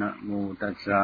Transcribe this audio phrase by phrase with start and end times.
[0.00, 0.30] นะโม
[0.62, 1.00] ตัสสะ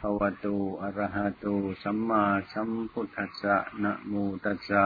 [0.00, 0.46] ภะวะโต
[0.82, 1.46] อะระหะโต
[1.82, 4.14] สัมมาสัมพุทธัสสะนะโม
[4.44, 4.84] ตัสสะ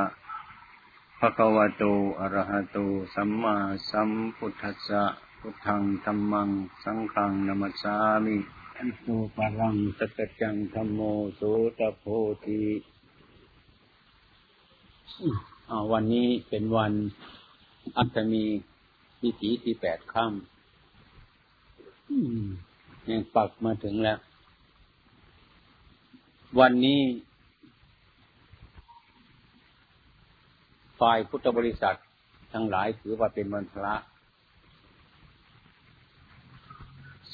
[1.18, 1.84] ภะคะวะโต
[2.20, 2.78] อะระหะโต
[3.14, 3.56] สัมมา
[3.90, 5.02] สัมพุทธัสสะ
[5.40, 6.50] พุทธังธัมมัง
[6.84, 8.36] สังฆังนัมัสสามิ
[8.76, 9.06] อันโต
[9.36, 11.00] ปะรังสัจจังธัมโม
[11.34, 11.40] โส
[11.78, 12.04] ตโพ
[12.44, 12.62] ธิ
[15.92, 16.92] วันนี้เป็นวัน
[17.96, 18.44] อัตมี
[19.20, 20.32] พิธีที่แปดค่ำ
[23.10, 24.18] ยังปักมาถึงแล้ว
[26.58, 27.00] วันนี้
[31.00, 31.98] ฝ่ายพุทธบริษัท
[32.52, 33.94] ทั้งหลายถือว่าเป็นวันพระ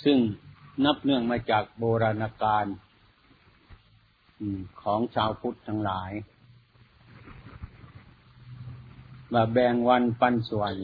[0.03, 0.19] ซึ่ง
[0.85, 2.67] นับเนื่องมาจากโบราณกาล
[4.83, 6.11] ของชาวพุทธทั้งหลาย
[9.35, 10.75] มาแบ่งวันปันส่วน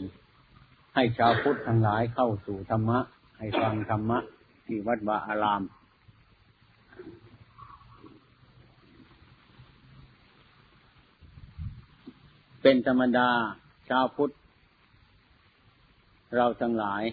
[0.95, 2.99] ให้ชาวพุทธทั้งหลายเข้าสู่ธรรมะ
[3.37, 4.19] ให้ฟังธรรมะ
[4.65, 5.61] ที่วัดวาอาราม
[12.61, 13.29] เป็นธรรมดา
[13.89, 14.31] ชาวพุทธ
[16.35, 17.03] เราทั้งหลาย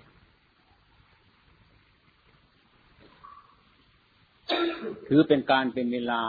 [5.06, 6.22] ถือเป็นการเป็นเวลา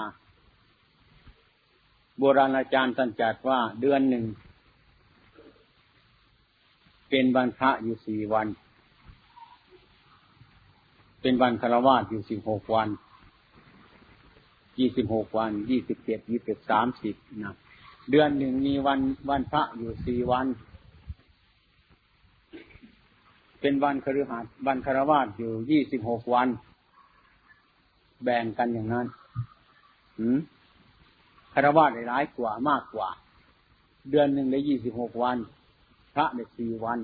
[2.19, 4.25] โบราณอาจารย์ท่านจัดว่าเดือนหนึ่ง
[7.09, 8.47] เป็นวันพระอยู่สี่วัน
[11.23, 12.89] เป็นวันคารวะอยู่สิบหกวัน
[14.79, 17.55] ยี่สิบหกวันยี่สิบเจ็ดยี่สิบสามสิบนะ
[18.11, 18.99] เดือนหนึ่งมีวัน
[19.29, 20.47] วันพระอยู่สี่วัน
[23.61, 26.47] เป็นวันคฤหัสถ์วันคารวะอยู่ยี่สิบหกวัน
[28.23, 29.07] แบ่งกันอย่างนั้น
[30.17, 30.37] หืม
[31.53, 33.09] คารวะได้หลายกว่ามากกว่า
[34.09, 35.37] เดือนหนึ่งได้ยี่สิบหกวัน
[36.13, 36.99] พระได้สี่วัน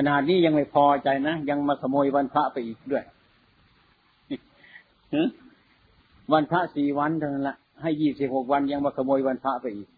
[0.00, 3.04] ขนาดนี้ยังไม่พอใจนะ ยังมาขโมยวันพระไปอีกด้วย
[6.32, 9.88] วันพระสี่วันเท่านั้นละให้ยี่สิบหกวันยังมาขโมยวันพระไปอีก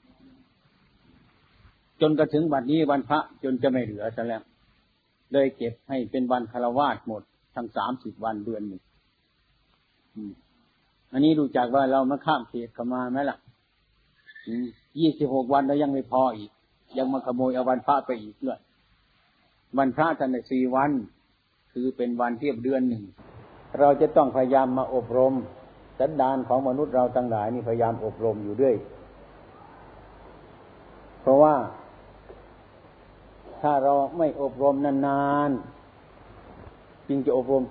[2.00, 4.42] จนกระถึงวันนี้วันพระจนจะไม่เหลือซะแล้ว
[5.32, 7.22] เลยเก็บให้เป็นวันคารวาสหมด
[7.54, 8.82] ทั้งสามสิบวันเดือนหนึ่ง
[11.12, 13.38] อันนี้ดูจากว่าเรามาข้ามเขตเข้ามาไหมล่ะ
[15.00, 16.50] ยี่สิบหกวันแล้วยังไม่พออีก
[16.98, 18.60] ยังมาขโมยเอาวันพระไปอีกเลย
[19.78, 20.90] วันพระท่านในสี่วัน
[21.72, 23.04] คือเป็นวันเทียบเดือนหนึ่ง
[23.78, 25.34] เราจะต้องพยายามมาอบรม
[25.98, 28.74] สันดานของมนุษย์เราทั้งหลายนี่พยายามอบรมอยู่ด้วย
[31.20, 31.54] เพราะว่า
[33.60, 37.62] ถ้าเราไม่อบรมนานๆจึงจะอบรม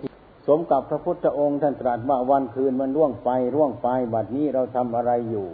[0.48, 5.48] สมกับพระพุทธองค์ท่านตรัสว่าวันคืนมันร่วงไปร่วงไปบัดนี้เราทำอะไรอยู่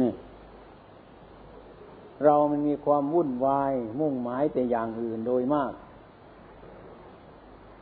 [0.00, 0.12] นี่
[2.24, 5.72] เรามันมีความวุ่นวาย มุ่งหมายแต่อย่างอื่นโดยมาก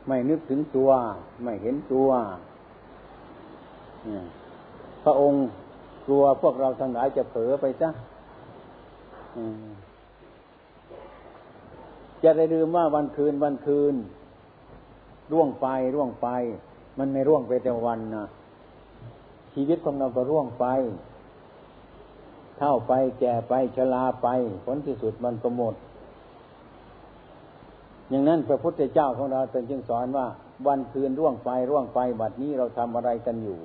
[0.07, 0.89] ไม่นึกถึงตัว
[1.43, 2.09] ไม่เห็นตัว
[5.03, 5.39] พระองค์
[6.05, 7.89] กลัวพวกเราทั้งหลายจะเผลอไปซะ
[12.23, 13.95] จะได้ลืมว่าวันคืนวันคืน
[15.31, 16.27] ร่วงไปร่วงไป
[16.99, 18.25] มันไม่ร่วงไปแต่วันนะ
[19.53, 20.65] ชีวิตของเราก็ร่วงไป
[22.59, 24.27] เท่าไปแก่ไปชราไป
[24.65, 25.75] ผลที่สุดมันก็หมด
[28.09, 30.27] อย่างนั้นพระพุทธเจ้าของเราจึงสอนว่า
[30.67, 33.59] วันคืนร่วงไปร่วงไปบัดนี้เราทำอะไรกันอยู่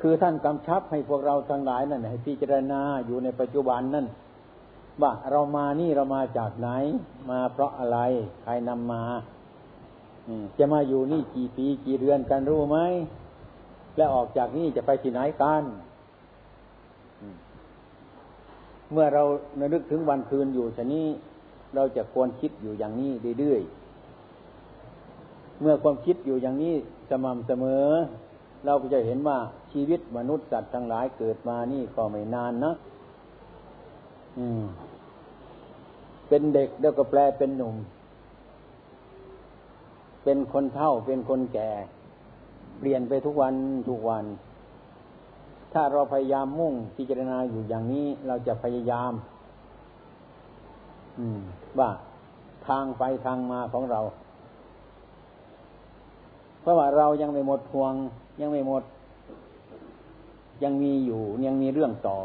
[0.00, 4.06] คือท่านกำชับให้พวกเราทั้งหลายนั่นให้พิจารณาอยู่ในปัจจุบันนั่น
[5.02, 6.68] ว่าเรามานี่เรามาจากไหน
[7.30, 7.98] มาเพราะอะไร
[8.42, 9.02] ใครนำมา
[10.58, 12.78] จะมาอยู่นี่กี่ปีกี่เดือนกันรู้ไหม
[13.96, 15.62] และออกจากนี่จะไปที่ไหนกัน
[18.92, 19.22] เมื่อเรา
[19.56, 21.06] ในนึกถึงวันคืนอยู่ชนี้
[21.74, 26.74] เราจะควรคิดอยู่อย่างนี้เรื่อยๆ เมื่อความคิดอยู่อย่างนี้
[27.10, 27.86] สม่ำเสมอ
[28.64, 29.38] เราก็จะเห็นว่า
[29.72, 32.72] ชีวิตมนุษย์สัตว์ทั้งหลายเกิดมานี่ก็ไม่นานนะ
[34.38, 34.62] อืม
[36.28, 37.76] เป็นเด็กแล้วก็แปลเป็นหนุ่ม
[40.24, 41.70] เป็นคนเฒ่าเป็นคนแก่
[42.78, 43.54] เปลี่ยนไปทุกวัน
[43.88, 44.24] ทุกวัน
[45.72, 49.12] ถ้าเราพยายามมุ่งพิจารณาอยู่อย่างนี้ เราจะพยายาม
[51.18, 51.40] อืม
[51.78, 51.90] ว่า
[52.66, 54.00] ทางไปทางมาของเรา
[56.60, 57.92] เพราะว่าเรายังไม่หมดพวง
[58.40, 58.82] ยังไม่หมด
[60.62, 62.18] ยังมีอยู่ยังมีเรื่องต่อ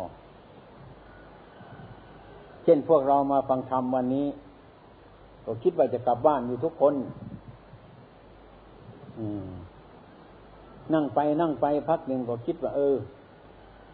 [2.64, 4.28] เช่นพวกเรามาฟังธรรมวันนี้
[5.46, 6.94] ก็คิดว่าจะกลับบ้านอยู่ทุกคน
[10.94, 12.96] นั่งไปนั่งไปพักหนึ่งก็คิดว่าเออ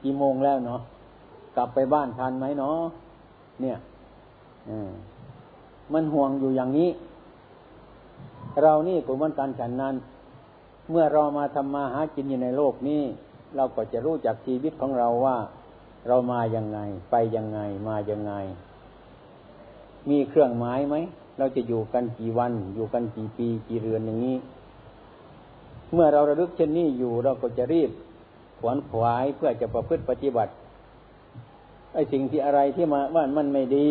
[0.03, 0.81] กี่โมงแล้วเนาะ
[1.55, 2.79] กลับไปบ้านทันไหมเนาะ
[3.61, 3.77] เนี่ย
[5.93, 6.89] มันห่วงอยู่อย่างนี้
[8.61, 9.95] เรานี่ก็เหมือนกันฉันนั้น
[10.89, 13.01] เมื่อเรามาทำมาหากินอยู่ในโลกนี้
[13.55, 15.37] เราก็จะรู้จักชีวิตของเราว่า
[16.07, 16.79] เรามาอย่างไง
[17.11, 18.33] ไปยังไง มาอย่างไง
[20.09, 20.95] มีเครื่องหมายไหม
[21.37, 24.37] เราจะอยู่กันกี่วัน อยู่กันกี่ปี กี่เรือนอย่างนี้
[25.93, 27.91] เมื่อเราระลึกเช่นนี้อยู่เราก็จะรีบ
[28.61, 30.51] ขวนขวายเพื่อจะประพฤติปฏิบัติ
[31.93, 33.89] ไอ้สิ่งที่อะไรที่มาว่ามันไม่ดี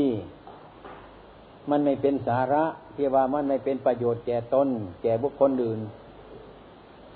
[1.71, 2.65] มันไม่เป็นสาระ
[2.97, 4.69] ที่ว่ามันไม่เป็นประโยชน์แก่ตน
[5.03, 5.81] แก่บุคคลอื่น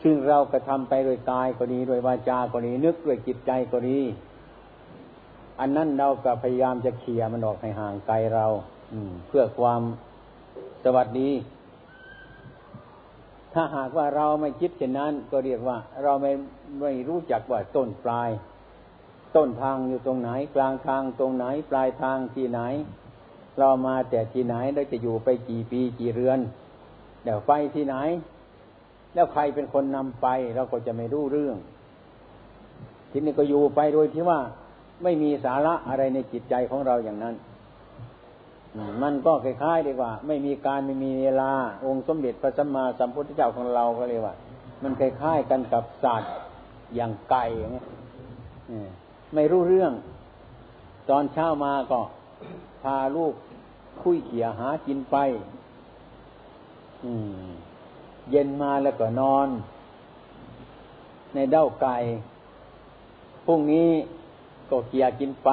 [0.03, 4.00] ซึ่งเรากระทำไปโดยกายก็ดีโดยวาจาก็ดีนึกด้วยจิตใจก็ดี
[5.61, 8.47] อันนั้นเราก็พยายามจะเขี่ยมันออกให้ห่างไกลเรา
[8.93, 9.83] อืเพื่อความ
[10.85, 11.31] สวัสดี
[13.55, 16.33] ถ้าหากว่าเราไม่คิดเช่นนั้น ก็เรียกว่า เราไม่
[16.81, 18.31] ไม่รู้จักว่าต้นปลาย
[19.37, 22.61] ต้นทางอยู่ตรงไหน กลางทางตรงไหนปลายทางที่ไหน
[23.59, 26.39] เรามาแต่ที่ไหนเราจะอยู่ไปกี่ปีกี่เรือน
[27.25, 27.97] เดี๋ยวไปที่ไหน
[29.15, 31.57] แล้วใครเป็นคนนำไปเราก็จะไม่รู้เรื่อง
[33.11, 34.41] ทีนี้ก็อยู่ไปโดยที่ว่า
[35.03, 37.35] ไม่มีสาระอะไรในจิตใจของเราอย่างนั้น
[39.03, 41.53] มันก็คล้ายๆดีกว่า ไม่มีการไม่มีเวลา
[41.87, 44.35] องค์สมเด็จพระสัมมาสัมพุทธเจ้าของเราก็เลยว่า
[44.82, 46.32] มันคล้ายๆกันกับสัตว์
[46.94, 47.87] อย่างไก่เงี้ย
[49.35, 49.93] ไม่รู้เรื่อง
[51.11, 52.00] ตอนเช้ามาก็
[52.82, 53.35] พาลูก
[54.03, 55.17] คุยเขี่ยหากินไป
[58.31, 59.49] เย็นมาแล้วก็นอน
[61.35, 61.97] ในเด้าไก่
[63.47, 63.91] พรุ่งนี้
[64.71, 65.50] ก็เกี่ยกินไป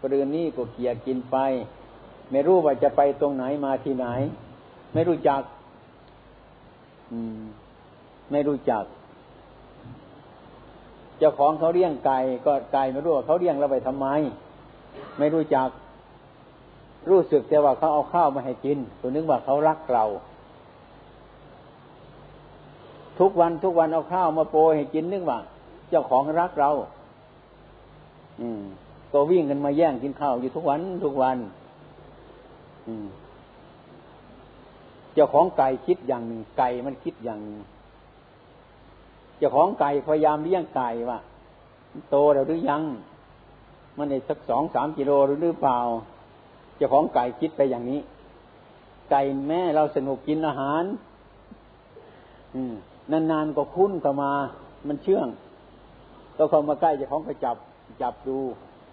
[0.00, 1.36] ปรืนนี้ก็เกี่ยกินไป
[2.30, 4.06] ไม่รู้ว่าจะไปตรงไหนมาที่ไหน
[4.94, 5.42] ไม่รู้จัก
[7.12, 7.40] อืม
[8.30, 8.84] ไม่รู้จัก
[11.18, 14.06] เจ้าของเขาเลี้ยงไก่ก็ไก่ไม่รู้ว่าเขาเลี้ยงเราไปทำไม
[15.18, 15.68] ไม่รู้จัก
[17.10, 20.04] รู้สึกแต่ว่าเขาเอาข้าวมาให้กินตัวนึกว่าเขารักเรา
[23.18, 25.38] ทุกวันทุกวันเอาข้าวมาโปรยให้กินนึกว่า
[25.90, 26.70] เจ้าของรักเรา
[28.40, 28.62] อืม
[29.12, 31.36] ก็วิ่งกันมาแย่งกินข้าวอยู่ทุกวันทุกวัน
[35.14, 37.60] เจ้าของไก่คิดอย่างหนึ่งไก่มันคิดอย่างหนึ่ง
[39.38, 41.18] เจ้าของไก่พยายามเลี้ยงไก่ว่า
[42.10, 42.82] โตแล้วหรือยัง
[43.96, 45.10] มันได้สักสองสามกิโล
[45.42, 45.78] หรือเปล่า
[46.76, 48.00] เจ้าของไก่คิดไปอย่างนี้
[49.10, 50.84] ไก่แม่เราสนุกกินอาหาร
[53.30, 54.32] นานๆก็คุ้นเข้ามา
[54.88, 55.28] มันเชื่อง
[56.36, 57.56] ก็เข้ามาใกล้เจ้าของก็จับ
[58.02, 58.38] จับดู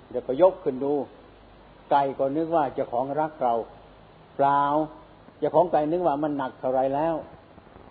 [0.09, 0.93] เดี๋ยวก็ยกขึ้นดู
[1.91, 3.53] ไก่ก็นึกว่าเจ้าของรักเรา
[4.35, 4.61] เปล่า
[5.41, 7.15] จ้าของไก่นึกว่ามันหนักเท่าไรแล้ว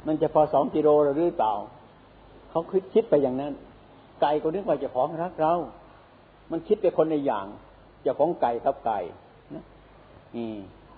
[0.07, 1.53] มันจะพอสองกิโลหรือเปล่า
[2.51, 3.53] เขาคิดคิดไปอย่างนั้น
[4.21, 5.55] ไก่ก็นึกว่าจะของรักเรา
[6.51, 7.47] มันคิดไปคนในอย่าง
[8.05, 9.01] จะของไก่ครับไก่
[9.55, 9.65] นะ
[10.37, 10.51] นี่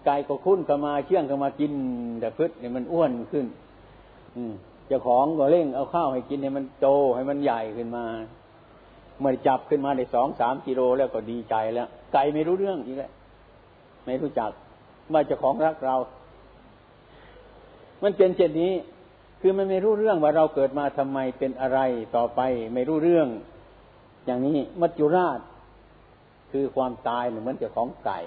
[0.07, 1.73] ไก่ก็คุ้นเข้ามาเชื่องเข้ามากิน
[2.21, 3.47] แต่พืชเนี่ยมันอ้วนขึ้น
[4.37, 4.53] อืม
[4.91, 8.05] จ้าของก็เร่งเอาข้าวให้กินให้มันโตให้มันใหญ่ขึ้นมา
[9.21, 13.11] เมื่อจับขึ้นมาได้สองสามกิโลแล้วก็ดีใจแล้ว ไก่ไม่รู้เรื่องอีกแล้ว
[14.05, 14.51] ไม่รู้จัก
[15.13, 15.97] ว่าจ้าของรักเรา
[18.03, 18.73] มันเป็นเช่นนี้
[19.41, 21.79] คือมันไม่รู้เรื่องว่าเราเกิดมาทำไมเป็นอะไร
[22.17, 22.41] ต่อไป
[22.75, 23.29] ไม่รู้เรื่อง
[24.27, 25.41] อย่างนี้มัจจุราช
[26.53, 28.19] คือความตายเหมือนเจ้าของไก่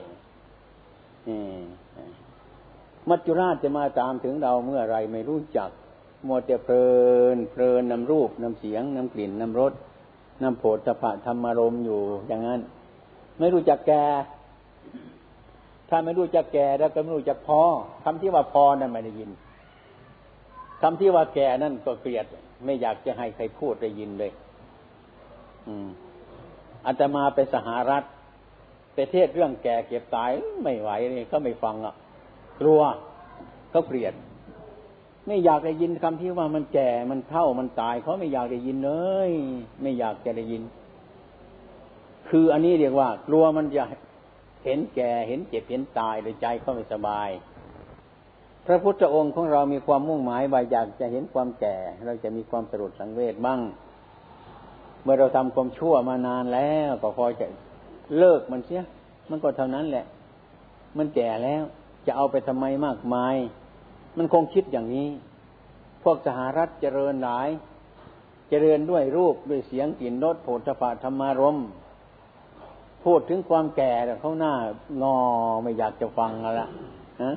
[3.10, 5.70] มัจจุราชจะมาตามถึงเราเมื่อไรไม่รู้จัก
[6.28, 6.88] มัวแต่เพลิ
[7.36, 9.74] น เพลินนำรูปนำเสียงนำกลิ่นนำรส
[10.44, 12.62] นำโผฏฐะธรรมารมอยู่อย่างนั้น
[13.40, 13.94] ไม่รู้จักแก
[15.90, 17.62] ถ้าไม่รู้จักแก่แล้วก็ไม่รู้จักพอ
[18.04, 19.30] คำที่ว่าพอนั่นไม่ได้ยิน
[20.82, 22.26] คำที่ว่าแก่นั่นก็เกลียด
[22.66, 24.32] ไม่อยากจะให้ใครพูดได้ยินเลย
[25.68, 25.90] อืม
[26.86, 28.04] อาตมาไปสหรัฐ
[28.94, 30.32] ไปเทศเรื่องแก่เก็บตาย
[30.64, 31.96] ไม่ไหวเลยเขาไม่ฟังอะ
[32.60, 32.82] กลัว
[33.72, 34.14] เขาเกลียด
[35.28, 38.92] ไม่อยากได้ยินคำที่ว่ามันแก่มันเท่ามันตายเขาไม่อยากได้ยินเล
[39.30, 39.32] ย
[39.82, 40.64] ไม่อยากจะได้ยิน
[42.30, 43.84] คืออันนี้เรียกว่ากลัวมันจะ
[44.66, 47.30] เห็นแก่เห็นเจ็บเห็นตายเลยใจเขาไม่สบาย
[48.66, 53.60] พระพุทธองค์ของเรามีความมุ่งหมายว่าอยากจะเห็นความแก่ เราจะมีความสรุปสังเวชบ้าง
[55.04, 57.46] เมื่อเราทำความชั่วมานานแล้วก็พอจะ
[58.18, 58.84] เลิกมันเสีย
[59.30, 60.06] มันก็เท่านั้นแหละ
[60.98, 61.64] มันแก่แล้ว
[62.06, 63.36] จะเอาไปทำไมมากมาย
[64.18, 65.10] มันคงคิดอย่างนี้
[66.04, 67.50] พวกสหรัฐเจริญหลาย
[68.50, 71.58] เจริญด้วยรูปด้วยเสียงกลิ่นรสโผฏฐะธรรมารม
[73.06, 74.54] พูดถึงความแก่เขาหน้า
[75.02, 75.18] งอ
[75.64, 76.68] ไม่อยากจะฟังละ
[77.24, 77.32] ฮะ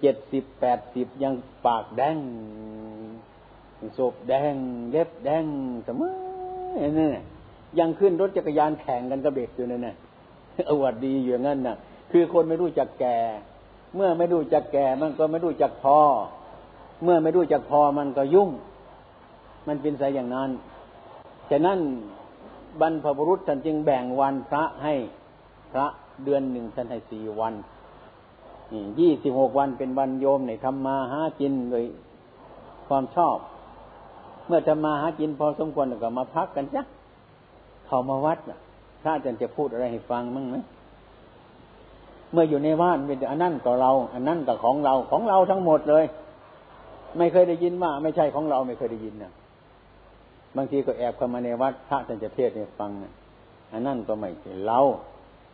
[0.00, 1.34] เจ็ดสิบแปดสิบยัง
[1.66, 2.16] ปากแดง
[3.98, 4.54] ศพแดง
[4.90, 5.44] เล็บแดง
[5.84, 6.10] เสมอ
[6.98, 7.16] นี่น
[7.78, 9.94] ยังขึ้นรถจักรยานแข่งกันกระเบกอยู่นั่นน่ะ
[10.70, 11.76] อวดดีอยู่งั้นน่ะ
[12.10, 13.16] คือคนไม่รู้จักแก่
[13.94, 15.98] เมื่อไม่รู้จักแก่มันก็ไม่รู้จักพอ
[17.02, 18.50] เมื่อไม่รู้จักพอมันก็ยุ่ง
[19.66, 20.50] มันเป็นสายอย่างนั้น
[21.50, 21.78] ฉะนั้น
[22.80, 24.94] บรรพบุรุษท่านจึงแบ่งวันพระให้
[25.72, 25.86] พระ
[26.24, 27.54] เดือนหนึ่งท่านให้สี่วัน
[29.00, 31.84] ยี่สิบหกวันเป็นวันโยมในทำมาหากินโดย
[32.88, 33.36] ความชอบ
[34.46, 36.82] เมื่อทำมาหากินพอสมควรก็มาพักกันจ้ะ
[37.86, 38.38] เขามาวัด
[39.02, 40.56] พระอาจารย์จะพูดอะไรให้ฟังมั้งไหม
[42.32, 46.04] เมื่ออยู่ในบ้านเป็นอันนั้นก็เรา อันนั้นก็ของเราของเราทั้งหมดเลย
[47.16, 49.32] ไม่เคยได้ยินว่าไม่ใช่ของเราไม่เคยได้ยินนะ
[50.56, 52.90] บางทีก็แอบเข้ามาในวัดพระท่านจะเทศน์ให้ฟัง
[53.72, 54.80] อันนั้นก็ไม่ใช่เรา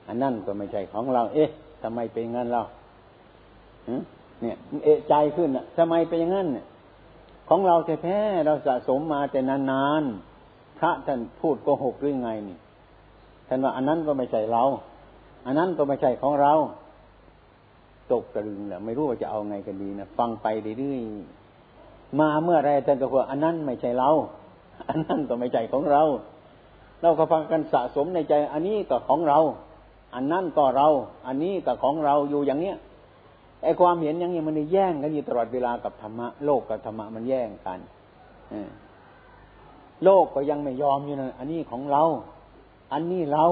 [0.09, 1.49] อันนั้นก็ไม่ใช่ของเรา เอ๊ะ
[1.83, 2.63] ทำไมเป็นงั้นเรา
[4.41, 6.67] เนี่ยเอะใจขึ้นอะทำไมเป็นอย่างนั้นเนี่ย
[7.49, 12.59] ของเราแท้ๆเราสะสมมาแต่นานๆพระท่านพูดโกหกหรือไงนี่
[13.49, 14.65] ท่านว่าอันนั้นก็ไม่ใช่เรา
[15.47, 16.53] อันนั้นก็ไม่ใช่ของเรา
[18.13, 20.47] ตกตะลึงแหละไม่รู้ว่าจะเอาไงกันดีนะฟังไป
[20.79, 24.11] เรื่อยๆมาเมื่อไรท่านก็ว่าอันนั้นไม่ใช่เรา
[24.89, 26.03] อันนั้นก็ไม่ใช่ของเรา
[27.03, 29.39] เราก็ฟังกันสะสมในใจ อันนี้ก็ของเรา
[30.15, 30.89] อันนั้นก็เรา
[31.27, 32.77] อันนี้ก็ของเราอยู่อย่างเนี้ย
[33.63, 37.79] ไอ้ความเห็นอย่างนี้มันแย่งกันอยู่ตลอดเวลากับธรรมะโลกกับธรรมะมันแย่งกัน
[40.05, 42.03] โลกก็ยังไม่ยอมอยู่นะอันนี้ของเรา
[42.93, 43.45] อันนี้เรา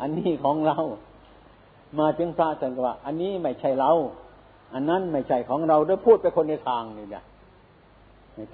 [0.00, 0.78] อันนี้ของเรา
[1.98, 3.92] มาถึงพระท่านก็ว่า อันนี้ไม่ใช่เรา
[4.74, 7.24] อันนั้นไม่ใช่ของเราด้วยพูดไปคนในทางนี่นะ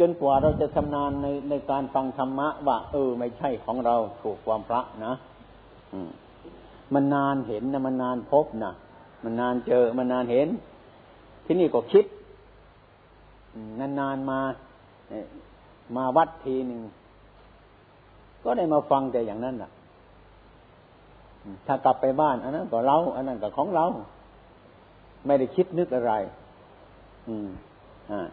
[0.01, 5.15] จนกว่าเราจะชำนาญในในการฟังธรรมะว่าเออ ไม่ใช่ของเราถูกความพระนะ
[6.95, 8.73] มันนานเห็นนะมันนานพบนะ
[9.25, 10.49] มันนานเจอมันนานเห็น
[11.45, 12.07] ที่นี่ก็คิด
[13.81, 14.41] นานๆมา
[15.97, 16.81] มาวัดทีหนึ่ง
[18.43, 19.71] ก็ได้มาฟังแต่อย่างนั้นแหละ
[21.67, 23.85] ถ้ากลับไปบ้านอันนั้นก็เราอันนั้นก็ของเรา
[25.27, 26.13] ไม่ได้คิดนึกอะไร
[27.29, 27.49] อืม
[28.11, 28.29] อ่า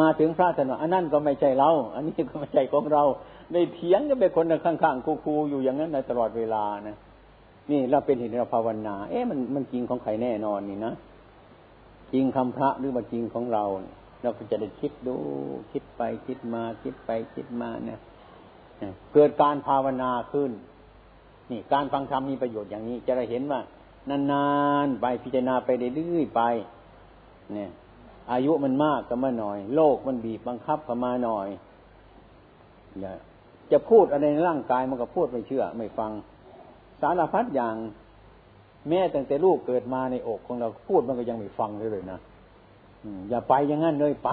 [0.00, 3.02] มาถึงพระท่านว่าอันนั้นก็ไม่ใช่เรา อันนี้ก็ไม่ใช่ของเรา
[3.52, 6.96] ในเถียงก็เป็นคนข้างๆคูๆอยู่อย่างนั้นในตลอดเวลานะ
[7.70, 10.94] นี่เราเป็นเหตุเราภาวนา เอ๊ะมันมันจริงของใครแน่นอนนี่นะ
[12.12, 13.64] จริงคำพระหรือว่าจริงของเรา
[14.22, 15.16] เราก็จะได้คิดดู
[15.72, 18.00] คิดไปคิดมา คิดไปคิดมาเนี่ย
[19.12, 20.50] เกิดการภาวนาขึ้น
[21.50, 23.60] นี่การฟังธรรมมีประโยชน์อย่างนี้ จะได้เห็นว่า
[24.32, 24.46] นา
[24.84, 26.42] นๆไปพิจารณาไปเรื่อยๆไป
[27.54, 27.70] เนี่ย
[28.32, 31.48] อายุมันมากก็มาหน่อย โลกมันบีบบังคับเข้ามาหน่อย
[33.72, 36.12] จะพูดอะไรในร่างกายมันก็พูดไม่เชื่อ ไม่ฟัง
[37.00, 37.74] สารพัดอย่าง
[38.88, 42.18] แม้ตั้งแต่ลูกเกิดมาในอกของเราพูดมันก็ยังไม่ฟังเลยเลยนะ
[43.30, 44.30] อย่าไปอย่างนั้นเลยไป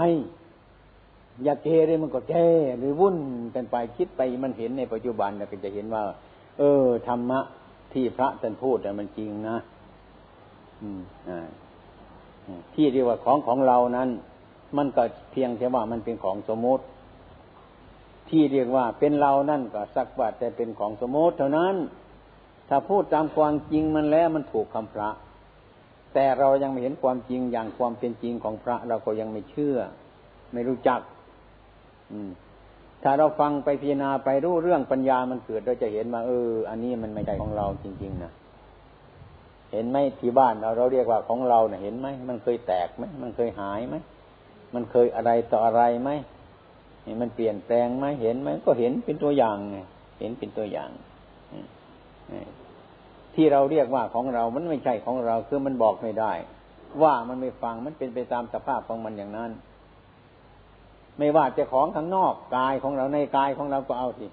[1.44, 2.48] อย่าเกเลยมันก็แก้
[2.78, 3.18] หรือวุ่น
[3.56, 6.02] กันไปคิดไปมันเห็นในปัจจุบันเราก็จะเห็นว่า
[6.60, 7.40] เออธรรมะ
[7.94, 9.58] ที่พระท่านพูดแต่มันจริงนะ
[10.82, 11.48] อืมอ่า
[12.74, 14.10] ที่เรียกว่าของของเรานั้น
[14.78, 16.84] มันก็เพียงแค่ว่ามันเป็นของสมมติ
[18.30, 21.76] ที่เรียกว่าเป็นเรานั่นก็สักว่าแต่เป็นของสมมติเท่านั้น
[22.70, 25.10] ถ้าพูดตามความจริงมันแล้วมันถูกคำพระ
[26.14, 29.78] แต่เรายังไม่เห็นความจริงอย่างความเป็นจริงของพระ เราก็ยังไม่เชื่อ
[30.54, 31.00] ไม่รู้จัก
[32.12, 32.30] อืม
[33.04, 38.32] ถ้าเราฟังไปพิจารณาไปรู้เรื่องปัญญามันเกิดเราจะเห็นว่าเออ อันนี้มันไม่ใช่ของเราจริง ๆ นะ
[39.74, 43.96] เห็นไหมที่บ้านเราเราเรียกว่าของเราเนี่ยเห็นไหมมันเคยแตกไหมมันเคยหายไหม
[44.74, 46.10] มันเคยอะไรต่ออะไรไหม
[47.22, 49.78] มันเปลี่ยนแปลงไหมเห็นไหมก็เห็นเป็นตัวอย่างไง
[50.20, 50.90] เห็นเป็นตัวอย่าง
[53.36, 56.34] ที่เราเรียกว่าของเรา มันไม่ใช่ของเราคือมันบอกไม่ได้
[57.04, 59.52] ว่ามันไม่ฟังมันเป็นไปตามสภาพของมันอย่างนั้น
[61.18, 64.28] ไม่ว่าจะของข้างนอกกายของเราในกายของเราก็เอาสิ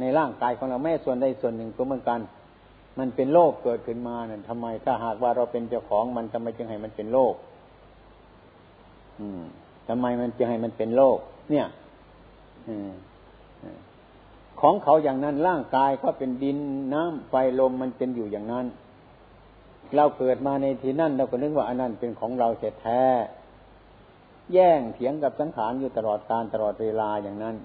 [0.00, 2.20] ในร่างกายของเราแม่ส่วนใดส่วนหนึ่งก็เหมือนกัน
[2.98, 7.34] มันเป็นโลกเกิดขึ้นมาเนี่ยทำไมถ้าหากว่าเราเป็นเจ้าของมันทำไมจึงให้มันเป็นโลก
[9.20, 9.42] อืม
[9.88, 11.18] ทำไมมันจึงให้มันเป็นโลก
[11.50, 11.66] เนี่ย
[12.68, 12.90] อืม
[14.60, 16.58] ของเขาอย่างนั้นร่างกายก็เป็นดิน
[16.94, 18.66] น้ำไฟลมมันเป็นอยู่อย่างนั้น
[19.96, 22.48] เราเกิดมาในที่นั่นเราก็นึกว่าอันนั้นเป็นของเรา
[22.80, 23.02] แท้
[24.52, 27.56] แย่งเถียงกับสังขารอยู่ตลอดการตลอดเวลาอย่างนั้น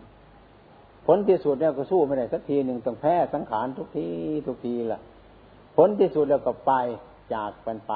[1.05, 4.07] ผลที่สุดเนี่ยก็สู้ไม่ได้สักทีหนึ่งต้องแพ้สังขารทุกที
[4.48, 5.01] ทุกทีละ่ะ
[5.77, 6.74] ผลที่สุดแล้วก็ไป
[7.34, 7.93] จากกันไป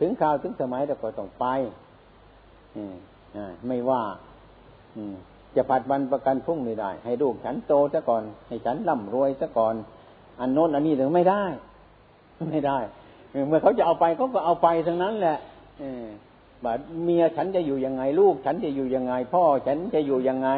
[0.00, 1.46] ถึงข่าวถึงสมัยแล้วก็ต้องไป
[3.66, 4.02] ไม่ว่า
[5.56, 9.74] จะผัดวันประกันพรุ่งไม่ได้ ให้ลูกฉันโตซะก่อน ให้ฉันร่ำรวยซะก่อน
[10.40, 11.44] อันโน้นอันนี้ถึงไม่ได้
[12.50, 12.78] ไม่ได้
[13.48, 15.38] เมื่อเขาจะเอาไปเขาก็เอาไปทั้งนั้นแหละ
[16.62, 20.48] แบบเมียฉันจะอยู่ยังไง ลูกฉันจะอยู่ยังไง พ่อฉันจะอยู่ยังไง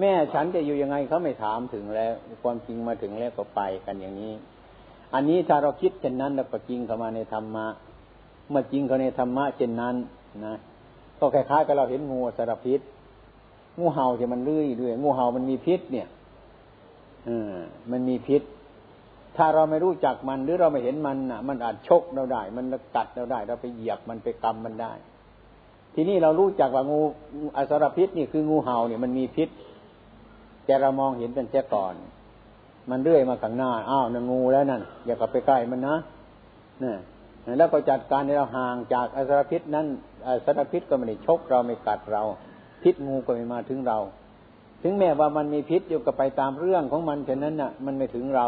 [0.00, 4.32] แม่ฉันจะอยู่ยังไงเขาไม่ถามถึงแล้ว ความจริงมาถึงแล้วก็ไปกันอย่างนี้
[5.14, 7.66] อันนี้ถ้าเราคิดเช่นนั้นเราก็จริงเข้ามาในธรรมะ
[8.50, 9.94] เมื่อจริงเข้าในธรรมะเช่นนั้น
[10.46, 10.54] นะ
[11.18, 12.80] ก็คล้ายๆกับเราเห็นงูสารพิษ
[13.78, 16.06] งูเห่าที่มันเลื่อยด้วยงูเห่ามันมีพิษ เนี่ย
[17.26, 17.52] เออ
[17.90, 18.42] มันมีพิษ
[19.36, 22.64] ถ้าเราไม่รู้จักมันหรือเราไม่เห็นมันอะ มันอาจชกเราได้ มัน
[22.96, 24.92] กัดเราได้ เราไปเหยียบมันไปกำมันได้
[25.94, 27.00] ทีนี้เรารู้จักว่างู
[27.56, 29.48] อสารพิษนี่คืองูเห่าเนี่ยมันมีพิษ
[30.64, 31.94] แต่เรามองเห็นเป็นแค่ก่อน
[32.90, 35.96] มันเรื่อยมาข้างหน้า อ้าวนั่นงูแล้วนั่นอย่ากลับไปใกล้มันนะ
[36.82, 39.86] นี่แล้วก็จัดการในเราห่างจากอสารพิษนั้น
[40.26, 42.22] อสารพิษก็ไม่ได้ชกเราไม่กัดเรา
[42.82, 43.98] พิษงูก็ไม่มาถึงเรา
[44.82, 48.46] ถึงแม้ว่ามันมีพิษอยู่ก็ไปตามเรื่องของมันฉะนั้นน่ะ มันไม่ถึงเรา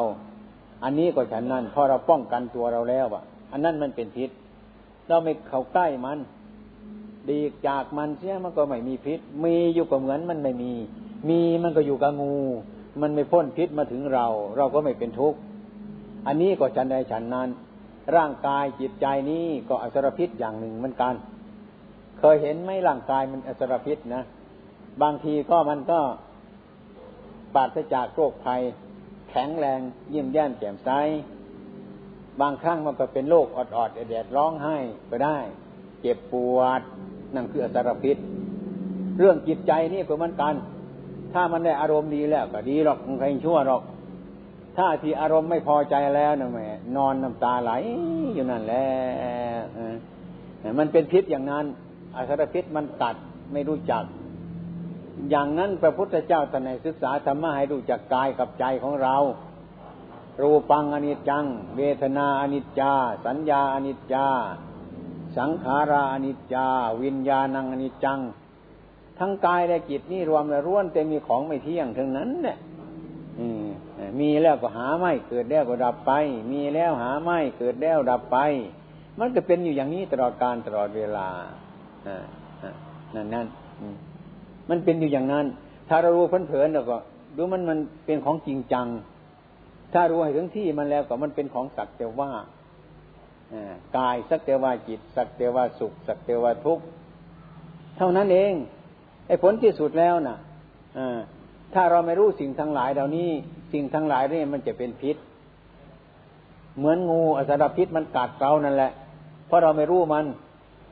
[0.84, 3.22] อันนี้ก็ฉันนั้นพอเราป้องกันตัวเราแล้วอะ
[3.52, 4.30] อันนั้นมันเป็นพิษ
[5.08, 6.18] เราไม่เข้าใกล้มัน
[7.30, 10.72] ดีจากมันเสียมันก็ไม่มีพิษ มีอยู่ก็เหมือนมันไม่มี
[11.28, 12.34] มีมันก็อยู่กับงู
[13.00, 15.38] มันไม่พ้นพิษมาถึงเรา เราก็ไม่เป็นทุกข์
[16.26, 17.49] อันนี้ก็ฉันใดฉันนั้น
[18.16, 21.14] ร่างกายจิตใจนี้ก็อสรพิษอย่างหนึ่งเหมือนกัน
[22.18, 24.22] เคยเห็นไหมร่างกายมันอสรพิษนะ
[25.02, 26.00] บางทีก็มันก็
[27.54, 28.62] ปราศจากโรคภัย
[29.30, 29.80] แข็งแรง
[30.11, 30.90] เยี่ยมแย่นแจ่มใส
[32.40, 34.76] บางครั้งมันก็เป็นโรคอดๆแดดร้องไห้
[35.11, 35.38] ก็ได้
[36.00, 36.80] เจ็บปวด
[37.34, 38.16] นั่นคืออสรพิษ
[39.18, 40.54] เรื่องจิตใจนี่ก็เหมือนกัน
[41.34, 43.82] ถ้ามันได้อารมณ์ดีแล้วก็ดีหรอกใครชั่วหรอก
[44.76, 47.72] ถ้าที่อารมณ์ไม่พอใจแล้วนะแม่นอนน้ำตาไหล
[48.34, 48.86] อยู่นั่นแหละ
[50.78, 51.66] มันเป็นพิษอย่างนั้น
[52.16, 53.16] อาสรพิษมันตัด
[53.52, 54.04] ไม่รู้จัก
[55.30, 59.16] อย่างนั้นพระพุทธเจ้าท่านให้ศึกษาธรรมะให้รู้จักกายกับใจของเรา
[60.42, 61.44] รูปังอนิจจัง
[61.76, 62.92] เวทนาอนิจจา
[63.26, 64.26] สัญญาอนิจจา
[65.36, 66.66] สังขาราอนิจจา
[67.02, 68.20] วิญญาณังอนิจจัง
[69.19, 72.57] ทั้งกายและจิตนี่รวมแล้วร่วนแต่มีของไม่เที่ยงทั้งนั้นเนี่ย
[74.21, 76.12] มีแล้วก็หาไม่เกิดแล้วก็ดับไป
[76.52, 78.38] มีแล้วหาไม่เกิดแล้วดับไป
[79.19, 81.28] มันก็เป็นอยู่อย่างนี้ตลอดการตลอดเวลา
[83.14, 83.46] นั่นนั่น
[84.68, 85.46] มันเป็นอยู่อย่างนั้น
[85.88, 86.96] ถ้าเรารู้เพลินๆแล้วก็
[87.37, 88.87] ดูมันมันเป็นของจริงจัง
[89.92, 92.31] ถ้ารู้ให้ถึงที่มันแล้วก็มันเป็นของสักแต่ว่า
[93.96, 96.85] กายสักแต่ว่าจิต สักแต่ว่าสุข สักแต่ว่าทุกข์
[97.96, 98.53] เท่านั้นเอง
[99.26, 100.38] ไอ้ผลที่สุดแล้วน่ะ
[101.74, 103.28] ถ้าเราไม่รู้สิ่งทั้งหลายเหล่านี้
[103.72, 105.16] สิ่งทั้งหลายนี่มันจะเป็นพิษ
[106.78, 108.92] เหมือนงูอสารพิษมันกัดเรานั่นแหละ
[109.46, 110.26] เพราะเราไม่รู้มัน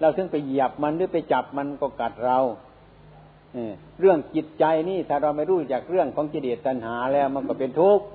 [0.01, 2.39] เราถึงไปเหยียบมันหรือไปจับมันก็กัดเรา
[4.01, 8.07] เรื่องจิตใจนี่ถ้าเราไม่รู้จากเรื่องของกิเลสตัณหาแล้วมันก็เป็นทุกข์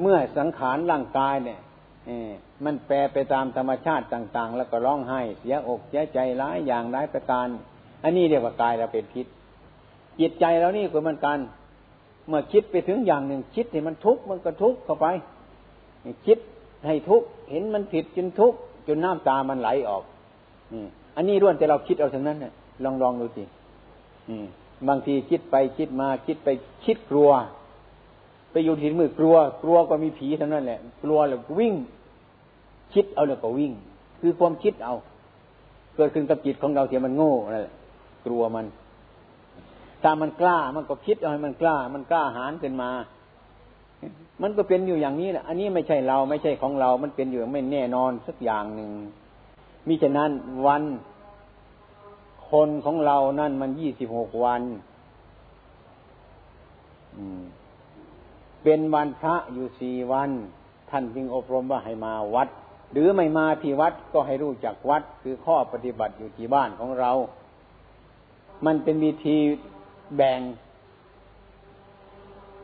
[0.00, 1.60] เมื่อสังขารร่างกายเนี่ย
[2.64, 7.48] มันแปรไปตามธรรมชาติต่าง ๆ แล้วก็ร้องไห้เสียอกเสียใจร้ายอย่างร้ายประการ
[8.04, 9.26] อันนี้เรียกว่ากายเราเป็นพิษ
[10.20, 11.38] จิตใจเรานี่ก็เหมือนกัน
[12.28, 15.06] เมื่อคิดไปถึงอย่างหนึ่งคิดให้มันทุกข์มันก็ทุกข์เข้าไป
[16.26, 16.38] คิด
[16.86, 20.02] ให้ทุกข์เห็นมันผิดจนทุกข์จนน้ำตามันไหลออก
[21.16, 22.52] อันนี้ร่วนแต่เราคิดเอาทั้งนั้นเนี่ย
[22.84, 23.44] ลองลองดูสิ
[24.88, 26.48] บางทีคิดไปคิดมาคิดไป
[26.84, 27.30] คิดกลัว
[28.50, 31.74] ไปอยู่ที่มือกลัว กลัวก็มีผีทั้งนั้นแหละ กลัวแล้ววิ่ง
[32.94, 33.72] คิดเอาแล้วก็วิ่ง
[34.20, 34.94] คือความคิดเอา
[35.96, 37.74] เกิดขึ้นกับจิตของเราที่มันโง่นั่นแหละ
[38.26, 38.66] กลัวมัน
[40.02, 42.90] ถ้ามันกล้ามันก็คิดเอาให้มันกล้า มันกล้าหารขึ้นมา
[44.42, 48.90] มันก็เป็นอยู่อย่างนี้แหละ อันนี้ไม่ใช่เราไม่ใช่ของเรา มันเป็นอยู่ไม่แน่นอนสักอย่างหนึ่ง
[49.86, 50.30] มิฉะนั้น
[50.66, 50.82] วัน
[52.50, 54.62] คนของเรานั่นมันยี่สิบหกวัน
[58.62, 60.30] เป็นวันพระอยู่สี่วัน
[60.90, 62.48] ท่านจึงอบรมว่าให้มาวัด
[62.92, 67.12] หรือไม่มาที่วัดก็ให้รู้จักวัด คือข้อปฏิบัติอยู่ที่บ้านของเรา
[68.66, 69.36] มันเป็นวิธี
[70.16, 70.40] แบ่ง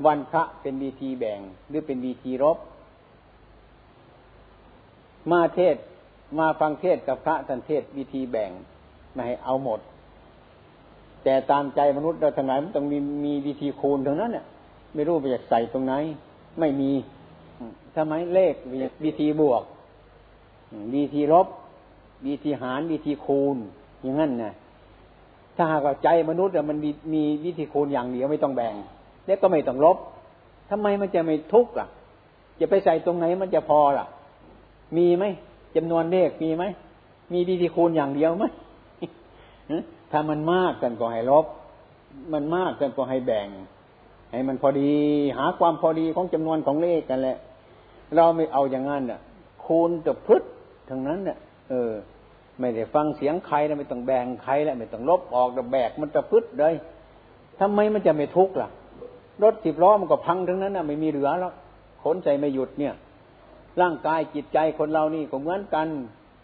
[0.06, 2.58] วันพระเป็นวีทีแบ่ง หรือเป็นวีทีรบ
[5.30, 5.76] มาเทศ
[6.38, 8.50] มาฟังเทศกับพระท่านเทศวิธีแบ่ง
[9.12, 9.80] ไม่ให้เอาหมด
[11.24, 14.44] แต่ตามใจมนุษย์เราทั้งหลายมันต้องมีมีวิธีคูณตรงนั้นเนี่ย
[14.94, 15.94] ไม่รู้ไปอยากใส่ตรงไหน
[16.60, 16.92] ไม่มี
[17.96, 18.54] ทำไมเลข
[19.04, 19.62] วิธีบวก
[20.94, 21.46] วิธีลบ
[22.26, 23.56] วิธีหารวิธีคูณ
[24.02, 24.52] อย่างนั้นนะ
[25.56, 28.74] ถ้าหากใจมนุษย์มันมีมีวิธีคูณอย่างเดียวไม่ต้องแบ่ง
[29.26, 29.96] แล้วก็ไม่ต้องลบ
[30.70, 31.88] ทำไมมันจะไม่ทุกข์อะ
[32.60, 34.06] จะไปใส่ตรงไหนมันจะพอล่ะ
[34.96, 35.24] มีไหม
[35.76, 36.64] จำนวนเลขมีไหม
[37.32, 38.44] มีวิธีคูณอย่างเดียวไหม
[40.10, 41.46] ถ้ามันมากกันก็ให้ลบ
[42.32, 43.48] มันมากกันก็ให้แบ่ง
[44.30, 44.92] ให้มันพอดี
[45.38, 47.36] หาความพอดีของจำนวนของเลขกันแหละ
[48.16, 49.20] เราไม่เอาอย่างนั้นอะ
[49.64, 50.42] คูณจะพึด
[50.88, 51.92] ทั้งนั้นเนี่ยเออ
[52.60, 56.74] ไม่ได้ฟังเสียงใครแล้วไม่ต้องแบ่งใครแล้วไม่ต้องลบออกแต่แบกมันจะพึดเลย
[57.60, 58.68] ทำไมมันจะไม่ทุกข์ล่ะ
[59.42, 61.52] รถสิบล้อมันก็พังทั้งนั้นนะไม่มีเหลือแล้ว
[62.02, 62.94] ขนใจไม่หยุดเนี่ย
[63.80, 65.88] ร่างกายจิตใจคนเรานี่ก็เหมือนกัน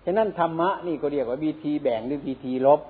[0.04, 2.80] ฉะนั้นธรรมะนี่ก็เรียกว่าวิธีแบ่งหรือวิธีลบ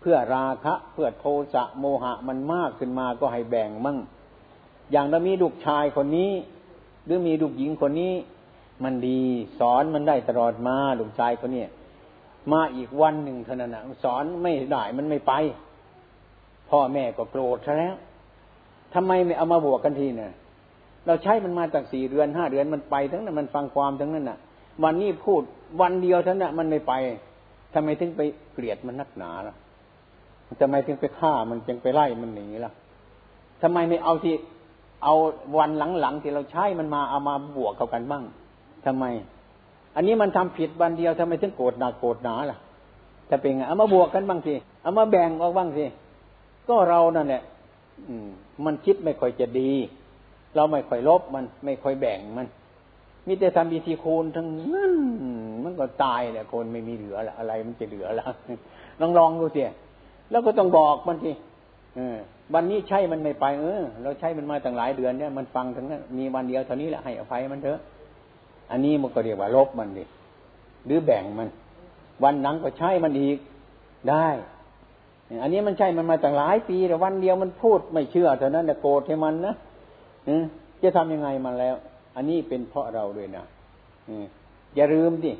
[0.00, 3.98] เพื่อราคะเพื่อโทสะโมหะมันมากขึ้นมาก็ให้แบ่งมั่ง
[4.92, 6.32] อย่างเรามีลูกชายคนนี้
[7.04, 8.14] หรือมีลูกหญิงคนนี้
[8.84, 9.20] มันดี
[9.58, 11.64] สอนมันได้ตลอดมาลูกชายคนนี้
[12.52, 15.32] มาอีกวันหนึ่งเท่านั้นนะสอนไม่ได้มันไม่ไป
[16.70, 17.94] พ่อแม่ก็โกรธซะแล้ว
[18.94, 20.32] ทำไมไม่เอามาบวกกันทีเนี่ย
[21.06, 24.38] เราใช้มันมาจากสี่เดือนห้าเดือนมันไป ทั้งนั้นมันฟังความทั้งนั้นน่ะ
[24.84, 25.42] วันนี้พูด
[25.80, 26.92] วันเดียวเท่านั้นมันไม่ไป
[27.74, 28.20] ทำไมถึงไป
[28.52, 29.54] เกลียดมันนักหนาล่ะ
[30.60, 32.72] ทำไมถึงไปฆ่ามันจึงไปไล่มันหนีล่ะ
[33.62, 34.34] ทำไมไม่เอาที่
[35.04, 35.14] เอา
[35.58, 38.24] วันหลังๆที่เราใช้มันมาเอามาบวกเข้ากันบ้าง
[38.86, 39.04] ทำไม
[39.96, 42.58] อันนี้มันทำผิดวันเดียวทำไมถึงโกรธหนักโกรธหนาล่ะ
[43.30, 45.84] จะเป็นไงเอามาบวกกันบ้างสิเอามาแบ่งออกบ้างสิ
[46.68, 47.42] ก็เรานั่นแหละ
[48.64, 49.70] มันคิดไม่ค่อยจะดี
[50.56, 52.46] เราไม่ค่อยลบมันไม่ค่อยแบ่งมัน
[53.26, 54.94] มีแต่ทำบีทีคูณทั้งนั้น
[55.64, 58.26] มันก็ตายแหละคนไม่มีเหลือละอะไรมันจะเหลือละ
[59.00, 59.62] ลองลองดูสิ
[60.30, 61.32] แล้วก็ต้องบอกมันสิ
[62.54, 67.78] วันนี้ใช่มันไม่ไปเออ เราใช้มันมาตั้งหลายเดือนเนี่ยมันฟังทั้งนั้นมีวันเดียวเท่านี้แหละให้อภัยมันเถอะ
[68.70, 70.04] อันนี้มันก็เรียกว่าลบมันดิ
[70.86, 71.48] หรือแบ่งมัน
[72.22, 73.38] วันนังก็ใช้มันอีก
[74.10, 74.26] ได้
[75.42, 79.54] อันนี้มันใช่มันมาตั้งหลายปีแต่วันเดียวมันพูดไม่เชื่อเท่านั้นแต่โกรธให้มันนะ
[80.82, 81.74] จะทำยังไงมาแล้ว
[82.16, 83.44] อันนี้เป็นเพราะเราด้วยนะ
[84.76, 85.32] อย่าลืมดิ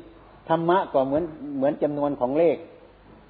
[0.49, 1.23] ธรรมะก็เหมือน
[1.57, 2.57] เหมือนจำนวนของเลข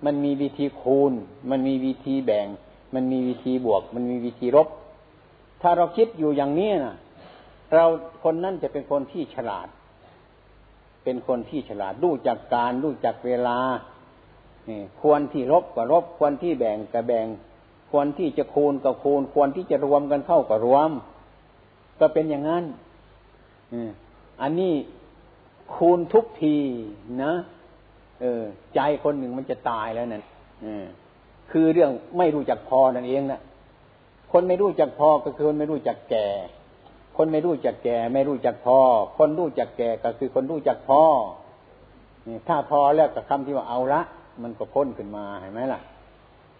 [0.05, 1.13] มันมีวิธีคูณ
[1.49, 2.47] มันมีวิธีแบ่ง
[2.95, 4.67] มันมีวิธีบวก มันมีวิธีลบ
[5.61, 6.95] ถ้าเราคิดอยู่อย่างนี้นะ
[7.73, 7.85] เรา
[8.23, 9.67] คนนั้นจะเป็นคนที่ฉลาด
[11.03, 13.57] เป็นคนที่ฉลาดรู้จักการรู้จักเวลา
[15.01, 17.27] ควรที่ลบก็ลบควรที่แบ่งก็แบ่ง
[17.91, 20.91] ควรที่จะคูณก็คูณ ควรที่จะรวมกันเข้าก็รวม
[21.99, 22.63] ก็เป็นอย่างนั้น
[24.41, 24.73] อันนี้
[25.75, 26.57] คูณทุกที
[27.23, 27.33] นะ
[28.21, 28.43] เออ
[28.75, 30.23] ใจคนหนึ่งมันจะตายแล้วนั่น
[31.51, 33.41] คือเรื่องไม่รู้จักพอนั่นเองนะ
[34.31, 36.27] คนไม่รู้จักพอก็คือคนไม่รู้จักแก่
[37.17, 38.79] คนไม่รู้จักแก่ ไม่รู้จักพอ
[39.17, 41.01] คนรู้จักแก่ก็คือคนรู้จักพอ
[42.47, 44.01] ถ้าพอแล้วกับคำที่ว่าเอาละ
[44.43, 45.79] มันก็พ้นขึ้นมาเห็นไหมล่ะ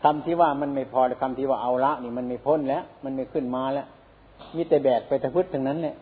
[0.04, 3.88] คำที่ว่ามันไม่พอคำที่ว่าเอาละ นี่มันไม่พ้นแล้ว มันไม่ขึ้นมาแล้ว
[4.56, 5.96] มีแต่แบกไปตะพื้นทั้งนั้นเนี่ย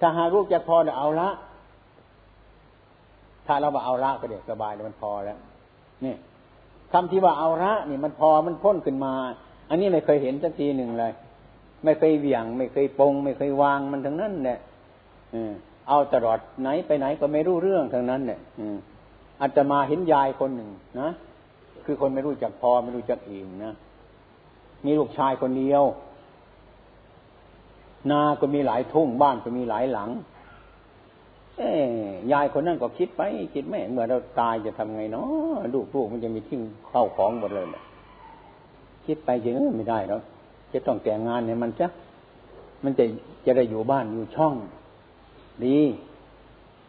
[0.00, 1.28] ถ้าหาลูกจะพอเดี๋ยเอาละ
[3.46, 5.38] ถ้าเราว่าเอาละก็เดี๋ยวสบายมันพอแล้ว
[6.04, 6.14] นี่
[6.92, 9.12] คำที่ว่าเอาละนี่มันพอมันพ้นขึ้นมา
[9.68, 11.12] อันนี้ไม่เคยเห็นสักทีหนึ่งเลย
[11.84, 14.58] ไม่เคยเวี่ยง ไม่เคยปง ไม่เคยวางมันทั้งนั้นเนี่ย
[15.88, 18.40] เอาตลอดไหนไปไหนก็ไม่รู้เรื่องทั้งนั้นเนี่ย
[19.40, 21.08] อาจจะมาเห็นยายคนหนึ่งนะ
[21.84, 23.72] คือคนไม่รู้จักพอไม่รู้จักอิ่มนะ
[24.84, 25.84] มีลูกชายคนเดียว
[28.10, 30.10] นาก็มีหลายทุ่งบ้านก็มีหลายหลัง
[31.58, 31.70] เอ้
[32.32, 33.22] ยายคนนั้นก็คิดไป
[33.54, 37.82] คิดไม่เมื่อเราตายจะทำไงเนาะลูกลูกมันจะมีทิ้งเข้าของหมดเลยนี่ย
[39.06, 40.20] คิดไปจริงไม่ได้แล้ว
[40.72, 41.86] จะต้องแต่งงานเนี่ยมันจะ
[42.84, 43.04] มันจะ
[43.46, 44.54] จะได้อยู่บ้านอยู่ช่อง
[45.64, 45.78] ดี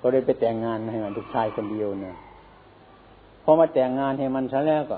[0.01, 2.15] ก็เลยไปแต่งงานให้มันลูกชายคนเดียวเนี่ย
[3.43, 4.97] พอมาแต่งงานให้มันซะแล้วก็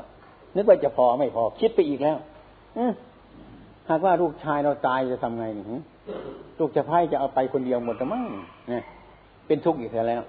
[0.56, 2.17] นึกว่าจะพอไม่พอ คิดไปอีกแล้ว
[3.89, 5.82] หากว่าลูกชายเราตายจะทำไงนี่
[6.60, 8.24] ลูกจะพ่ายจะเอาไปคนเดียวหมดหรือมั้ง
[8.69, 8.84] เนี่ย
[9.48, 10.21] เป็นทุกข์อีกแล้ว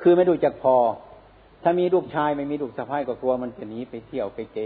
[0.00, 0.76] คือไม่ดูจักพอ
[1.62, 4.58] ถ้ามีลูกชายไม่มีลูกสะพ้ายก็กลัวมันจะหนีไปเที่ยวไปเจ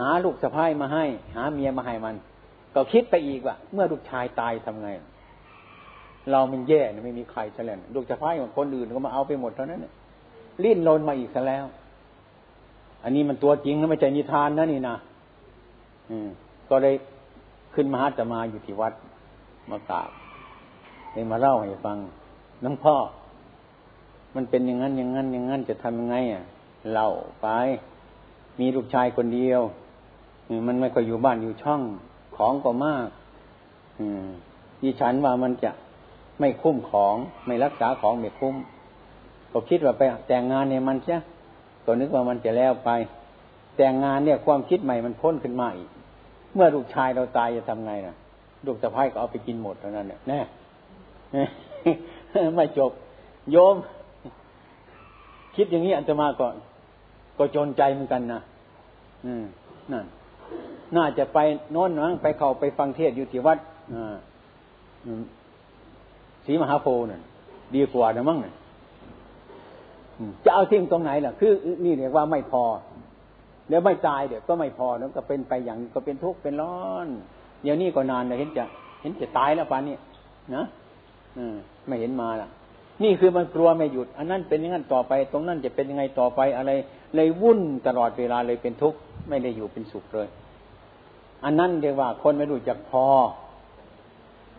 [0.00, 1.04] หาลูกสะพ้ายมาให้
[1.36, 2.14] หาเมียมาให้มัน
[2.74, 4.88] ก็คิดไปอีกว่าเมื่อลูกชายตายทำไง
[6.30, 9.92] เรามันแย่ไม่มีใครซะแล้วลูกสะพ้ายของคนอื่นก็มาเอาไปหมดเท่านั้นเนี่ย
[10.64, 11.64] ลิ้นลนมาอีกซะแล้ว
[13.04, 14.96] อันนี้มันตัวจริงนะไม่ใช่นิทานนะนี่นะ
[16.10, 16.28] อืม
[16.70, 16.94] ก็เลย
[17.74, 18.92] ขึ้นมาหาจะมาอยู่ที่วัด
[19.70, 20.10] มากราบ
[21.12, 21.98] เลยมาเล่าให้ฟัง
[22.64, 22.96] น้องพ่อ
[24.34, 26.42] มันเป็นอย่างนั้นอย่างนั้นอย่างนั้นจะทำยังไงอะ
[26.92, 27.08] เล่า
[27.42, 27.46] ไป
[28.60, 29.60] มีลูกชายคนเดียว
[30.66, 31.82] มันไม่ค่อยอยู่บ้านอยู่ช่อง
[32.36, 33.08] ของก็มาก
[33.98, 34.28] อืม
[34.82, 35.70] ดิฉันว่ามันจะ
[36.40, 37.14] ไม่คุ้มของ
[37.46, 38.54] ไม่รักษาของไม่คุ้ม
[39.52, 41.16] ก็คิดว่าไปแต่งงานเนี่ยมันใช่
[41.84, 42.90] ก็นึกว่ามันจะแล้วไป
[43.76, 45.88] แต่งงานเนี่ยความคิดใหม่มันพ้นขึ้นมาอีก
[46.54, 48.14] เมื่อลูกชายเราตายจะทำไงนะ
[48.66, 50.40] ลูกสะพ้ายก็เอาไปกินหมดเท่านั้นเนี่ยแน่
[52.56, 52.92] ไม่จบ
[53.50, 53.76] โยม
[55.56, 56.54] คิดอย่างนี้อันตมาก่อน
[57.38, 58.40] ก็จนใจเหมือนกันนะ
[59.26, 59.44] อืม
[59.92, 60.04] นั่น
[60.96, 61.38] น่าจะไป
[61.72, 63.58] โน้นมั้งไปเขาไปฟังเทศอยู่ที่วัด
[66.46, 67.22] ศรีมหาโพน์นั่น
[67.74, 68.54] ดีกว่านะมั้งเนี่ย
[70.44, 71.52] จะเอาทิ้งตรงไหนล่ะ คือ
[71.84, 72.64] นี่เรียกว่าไม่พอ
[73.68, 77.08] เดี๋ยวไม่ตายเดี๋ยวก็ไม่พอแล้วก็เป็นไปอย่างก็เป็นทุกข์เป็นร้อน
[77.62, 78.64] เดี๋ยวนี้ก็นานเลยเห็นจะ
[79.02, 79.96] เห็นจะตายแล้วป่านนี้
[80.54, 80.64] นะ
[81.38, 81.56] อืม
[81.86, 82.48] ไม่เห็นมาล่ะ
[83.02, 86.70] นี่คือมันกลัวไม่หยุด อันนั้นเป็นอย่างนั้นต่อไป ตรงนั้นจะเป็นยังไงต่อไปอะไร
[87.14, 90.28] เลยวุ่นตลอดเวลาเลยเป็นทุกข์ ไม่ได้อยู่เป็นสุขเลย
[91.44, 93.04] อันนั้นเรียกว่าคนไม่รู้จักพอ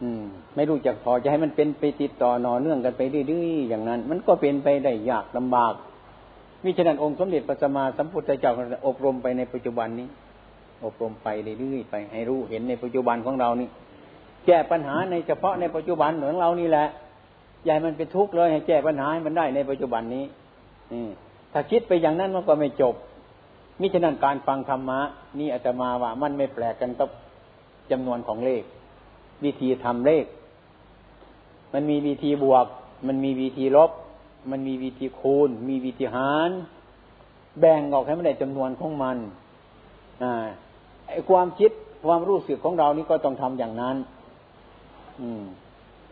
[0.02, 0.24] อืม
[0.56, 5.74] ไม่รู้จักพอจะให้มันเป็นไปติดต่อนอเนื่องกันไปเรื่อยๆอย่างนั้น มันก็เป็นไปได้ยากลำบาก
[6.64, 8.52] มิฉะนั้นองค์สมเด็จพระสัมมาสัมพุทธเจ้า
[8.88, 10.08] อบรมไปในปัจจุบันนี้
[10.86, 13.70] อบรมไปเรื่อยๆไปให้รู้เห็นในปัจจุบันของเรานี่
[14.46, 16.88] แก้ปัญหาในเฉพาะในปัจจุบันของเรานี่แหละ
[17.66, 20.26] อย่ามันเป็นทุกข์เลยให้แก้ปัญหาให้มันได้ในปัจจุบันนี้
[21.54, 22.96] ถ้าคิดไปอย่างนั้นมันก็ไม่จบ
[23.80, 25.00] มิฉะนั้นการฟังธรรมะ
[25.40, 27.10] นี่อาจจะมาว่ามันไม่แปลกกันกับ
[27.92, 28.64] จำนวนของเลข
[29.44, 30.26] วิธีทำเลข
[31.74, 32.66] มันมีวิธีบวก
[33.08, 33.92] มันมีวิธีลบ
[34.52, 36.52] มันมีวิธีคูณ มีวิธีหาร
[37.60, 39.18] แบ่งออกให้มันได้จำนวนของมัน
[40.24, 40.34] อ่า
[41.08, 41.72] ไอความคิด
[42.06, 43.98] ความรู้สึกของเรานี่ก็ต้องทำอย่างนั้น
[45.22, 45.44] อืม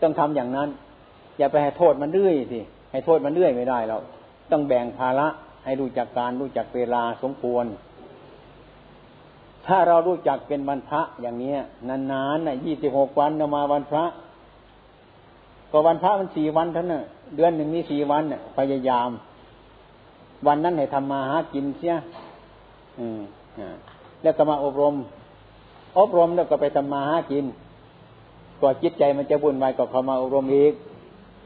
[0.02, 0.70] ต้องทำอย่างนั้น
[1.38, 2.60] อย่าไปให้โทษมันเรื่อยสิ
[2.92, 3.98] ให้โทษมันเรื่อยไม่ได้เรา
[4.52, 5.28] ต้องแบ่งภาระ
[5.68, 7.66] ให้รู้จักการรู้จักเวลาสมควร
[9.68, 11.54] ถ้าเรารู้จักเป็นวันพระอย่างนี้
[12.12, 14.06] นานๆน่ะยี่สิบหกวันมาวันพระ
[15.72, 17.04] ก็วันพระมันสี่วันเท่านั้น
[17.36, 18.24] เดือนหนึ่งมีสี่วัน
[18.58, 19.10] พยายาม
[20.48, 21.94] วันนั้นให้ทำมาหากินเสีย
[23.00, 23.20] อืม
[24.22, 24.96] แล้วก็มาอบรม
[26.00, 27.46] อบรมแล้วก็ไปทำมาหากิน
[28.62, 30.74] ก็จิตใจมันจะบุญวายก็เข้ามาอบรมอีก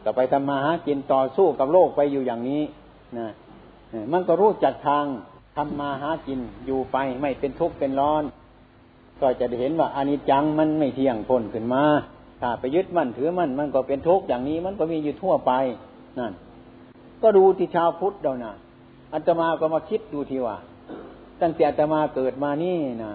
[0.03, 2.61] ก็ไปทำมาหากินต่อสู้กับโลกไปอยู่อย่างนี้
[3.19, 3.27] นะ
[4.13, 5.05] มันก็รู้จักทาง
[5.55, 8.23] ทำมาหากินอยู่ไปไม่เป็นทุกข์เป็นร้อน
[9.21, 11.83] ก็จะเห็นว่าอนิจจังมันไม่เที่ยงพ้นขึ้นมา
[12.41, 15.51] ถ้าไปยึดมั่นถือมั่นมันก็เป็นทุกข์อย่างนี้มันก็มีอยู่ทั่วไป
[16.19, 16.33] นั่น
[17.21, 18.53] ก็ดูที่ชาวพุทธเรานะ
[19.13, 20.57] อัตมาก็มาคิดดูทีว่า
[21.41, 23.11] ตั้งแต่อัตมาเกิดมานี่นะ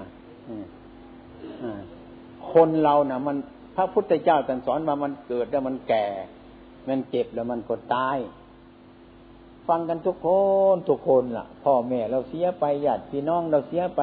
[2.53, 3.37] คนเรานะ่ะ มัน
[3.77, 6.07] พระพุทธเจ้าตรัสสอนมามันเกิดแล้วมันแก่
[6.89, 8.17] มันเจ็บแล้วมันก็ตาย
[9.69, 10.29] ฟังกันทุกค
[10.75, 14.03] นทุกคนล่ะ พ่อแม่เราเสียไปญาติพี่น้องเราเสียไป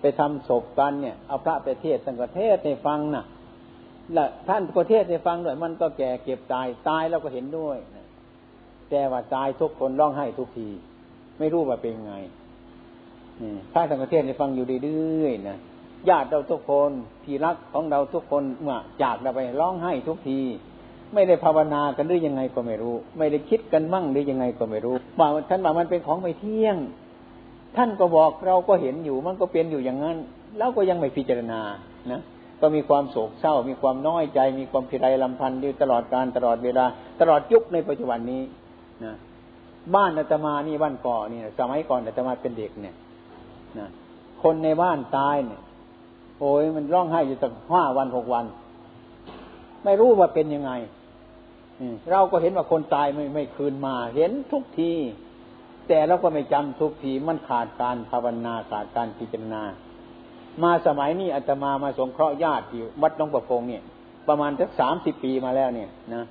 [0.00, 3.24] ไปทำศพกันเนี่ยเอาพระไปเทศสังกเทศให้ฟังนะ่ะ
[4.14, 7.78] และท่านก็เทศให้ฟังด้วยมันก็แก่เก็บตายตายเราก็เห็นด้วย
[8.90, 10.68] แต่ว่าตายทุกคนร้องไห้ทุกที
[11.38, 12.14] ไม่รู้ว่าเป็นไง
[13.72, 15.58] พระสังกเทศให้ฟังอยู่เรื่อยๆนะ
[16.08, 16.90] ญาติเราทุกคน
[17.24, 20.40] ที่รักของเราทุกคนเมื่อจากเราไปร้องไห้ทุกที
[21.14, 26.76] ไม่ได้ภาวนากันหรือยังไงก็ไม่รู้ ไม่ได้คิดกันมั่งหรือยังไงก็ไม่รู้ว่าท่านว่ามันเป็นของไม่เที่ยง
[27.76, 30.16] ท่านก็บอกเราก็เห็นอยู่มันก็เป็นอยู่อย่างนั้น
[30.58, 31.60] แล้วก็ยังไม่พิจารณา
[32.12, 32.20] นะ
[32.60, 36.84] ก็มีความโศกเศร้า มีความน้อยใจ มีความพิไรลำพันธ์อยู่ตลอดการตลอดเวลา
[37.20, 38.42] ตลอดยุคในปัจจุบันนี้
[39.04, 39.14] นะ
[39.94, 42.94] บ้านอาตมานี่บ้านก่อนี่สมัยก่อนอาตมาเป็นเด็กเนี่ย
[43.78, 43.88] นะ
[44.42, 45.60] คนในบ้านตายเนี่ย
[46.38, 48.44] โอ้ยมันร้องไห้อยู่ตั้งห้าวันหกวัน
[49.84, 50.72] ไม่รู้ว่าเป็นยังไง
[52.10, 54.92] เราก็เห็นว่าคนตายไม่ไม่คืนมา เห็นทุกที
[55.88, 59.62] แต่เราก็ไม่จำทุกทีมันขาดการภาวนาขาดการพิจารณา
[60.62, 63.82] มาสมัยนี้อาตมามาสงเคราะห์ญาติอยู่วัดน้องประพงเนี่ย
[64.28, 66.22] ประมาณสักสามสิบปีมาแล้วเนี่ยนะ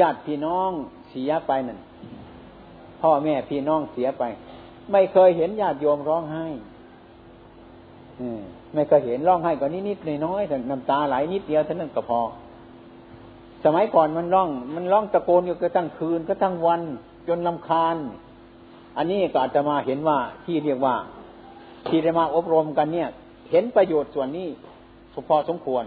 [0.00, 0.70] ญาติพี่น้อง
[1.10, 1.78] เสียไปนั่น
[3.02, 4.24] พ่อแม่พี่น้องเสียไป
[4.92, 6.46] ไม่เคยเห็นญาติโยมร้องไห้
[8.74, 12.20] ไม่เคยเห็นร้องไห้ก็นิดๆน้อยๆแต่น้ำตาไหลนิดเดียวเท่านั้นก็พอ
[13.64, 16.82] สมัยก่อนมันร้อง มันร้องตะโกนอยู่กระทั่งคืนกระทั่งวัน
[17.28, 17.96] จนลำคาญ
[18.96, 20.96] อันนี้ก็อาจจะมาเห็นว่าที่เรียกว่า
[21.86, 23.08] ที่ได้มาอบรมกันเนี่ย
[23.50, 24.48] เห็นประโยชน์ส่วนนี้
[25.14, 25.84] สพอสมควร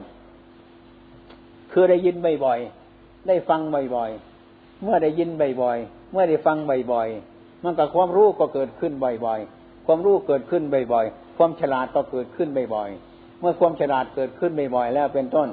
[1.72, 3.62] คือได้ยินบ่อยๆได้ฟัง
[3.96, 5.30] บ่อยๆเมื่อได้ยิน
[5.62, 6.58] บ่อยๆเมื่อได้ฟัง
[6.92, 15.48] บ่อยๆมันก็ความรู้ก็เกิดขึ้นบ่อยๆความรู้เกิดขึ้นบ่อยๆความฉลาดก็เกิดขึ้นบ่อยๆเมื่อความฉลาดเกิดขึ้นบ่อยๆแล้วเป็นต้น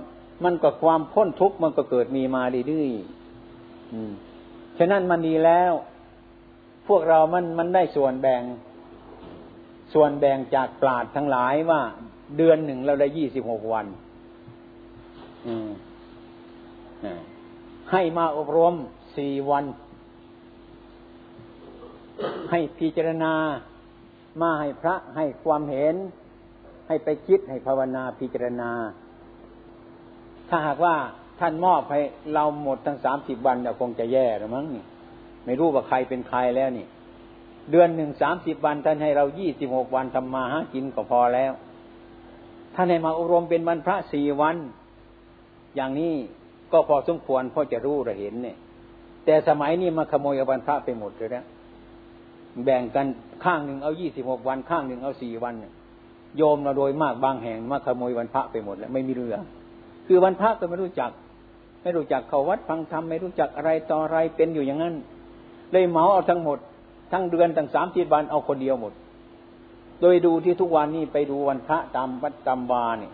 [0.45, 2.89] มันก็ความพ้นทุกข์มันก็เกิดมีมาดื้อ
[4.79, 5.73] ฉะนั้นมันดีแล้ว
[6.89, 8.43] พวกเรามันมันได้ส่วนแบ่ง
[9.95, 11.81] ส่วนแบ่งจากปราดทั้งหลายว่า
[12.37, 13.87] เดือนหนึ่งเราได้ยี่สิบหกวัน
[17.93, 18.75] ให้มาอบรม
[19.17, 19.65] สี่วัน
[22.51, 23.35] ให้พิจารณา
[24.41, 25.95] มาให้พระให้ความเห็น
[26.89, 28.71] ให้ไปคิดให้ภาวนาพิจารณา
[30.55, 30.95] ถ้าหากว่า
[31.41, 32.01] ท่านมอบให้
[32.35, 34.85] เราหมดทั้งสามสิบวันเนี่ยคงจะแย่หรือมั้งนี่
[35.45, 36.87] ไม่รู้ว่าใครเป็นใครแล้วนี่
[37.71, 41.53] เดือนหนึ่งสามสิบวันท่านให้เรายี่สิบหกวันทำมาหากินก็พอแล้ว
[42.75, 44.57] ท่านให้มาอบรมเป็นวันพระสี่วัน
[45.77, 46.15] อย่างนี้
[46.73, 48.57] ก็พอสมควรพอจะรู้ระเห็นเนี่ย
[49.25, 51.45] แต่สมัยนี้มาขโมยวันพระไปหมดเลยนะ
[52.65, 53.07] แบ่งกัน
[53.45, 55.55] ข้างหนึ่งเอายี่สิบหกวัน ข้างหนึ่งเอาสี่วัน
[56.37, 59.37] โยมเราโดยมากบางแห่งมาขโมยวันพระไปหมดแล้วไม่มีเรือ
[60.07, 61.11] คือวันพระก็ไม่รู้จัก
[61.83, 64.95] ไม่รู้จักเขาวัดฟังธรรมไม่รู้จักอะไรต่ออะไรเป็นอยู่อย่างนั้น
[65.73, 66.59] เลยเหมาเอาทั้งหมด
[67.13, 68.93] ทั้งเดือนทั้งสามสิบวันเอาคนเดียวหมด
[70.01, 73.13] โดยดูที่ทุกวันนี้ไปดูวันพระตามวัดตามวาเนี่ย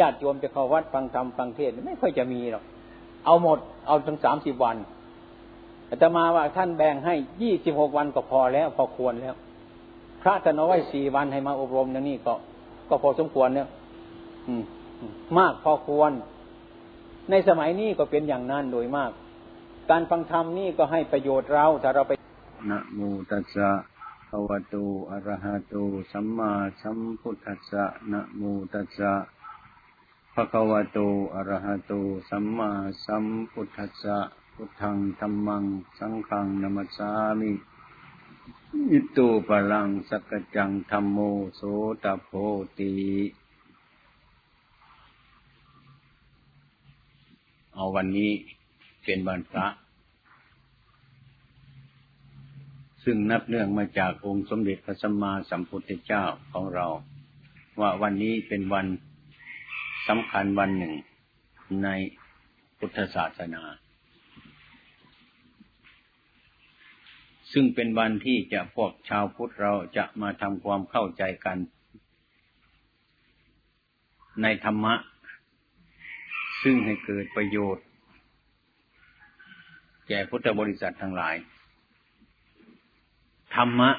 [0.00, 2.64] ญาติโยมจะเข้าวัดฟังธรรมฟังเทศไม่ค่อยจะมีหรอก
[3.26, 4.76] เอาหมดเอาทั้งสามสิบวัน
[5.90, 9.34] อาตมาว่าท่านแบ่งให้ยี่สิบหกวันก็พอแล้ว พอควรแล้ว
[10.22, 12.34] พระท่านเอาไว้สี่วันให้มาอบรมอย่างนี้ก็
[12.88, 13.68] ก็พอสมควรแล้ว
[14.58, 14.60] ม
[15.38, 16.12] มากพอควร
[17.30, 19.12] ในสมัยนี้ก็เป็นอย่างนั้นโดยมาก
[19.90, 22.12] การฟังธรรมนี่ก็ให้ประโยชน์เราถ้าเราไป
[22.70, 23.70] นะโมตัสสะ
[24.28, 24.76] ภะวะโต
[25.10, 25.74] อะระหะโต
[26.12, 28.42] สัมมาสัมพุทธัสสะนะโม
[28.74, 29.12] ตัสสะ
[30.34, 30.98] ภะคะวะโต
[31.34, 31.92] อะระหะโต
[32.28, 32.70] สัมมา
[33.04, 34.18] สัมพุทธัสสะ
[34.54, 35.64] พุทธังธรรมัง
[35.98, 37.52] สังฆังนัมสามิ
[38.90, 41.18] อิตูปลังสักจังธรรมโม
[41.56, 41.60] โส
[42.02, 42.30] ตโพ
[42.78, 42.92] ติ
[47.80, 48.30] เอาวันนี้
[49.04, 49.66] เป็นวันพระ
[53.04, 56.86] ซึ่งนับเนื่องมาจากองค์สมเด็จพระสัมมาสัมพุทธเจ้าของเรา
[57.80, 58.86] ว่าวันนี้เป็นวัน
[60.08, 60.94] สำคัญวันหนึ่ง
[61.82, 61.88] ใน
[62.78, 63.62] พุทธศาสนา
[67.52, 71.58] ซึ่งเป็นวันที่จะพวกชาวพุทธเราจะมาทำความเข้าใจกัน
[74.42, 74.94] ในธรรมะ
[76.62, 77.84] ซึ่งให้เกิดประโยชน์
[80.08, 81.36] แก่พุทธบริษัททั้งหลาย
[83.54, 83.90] ธรรมะ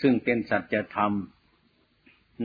[0.00, 1.12] ซึ่งเป็นสัจธรรม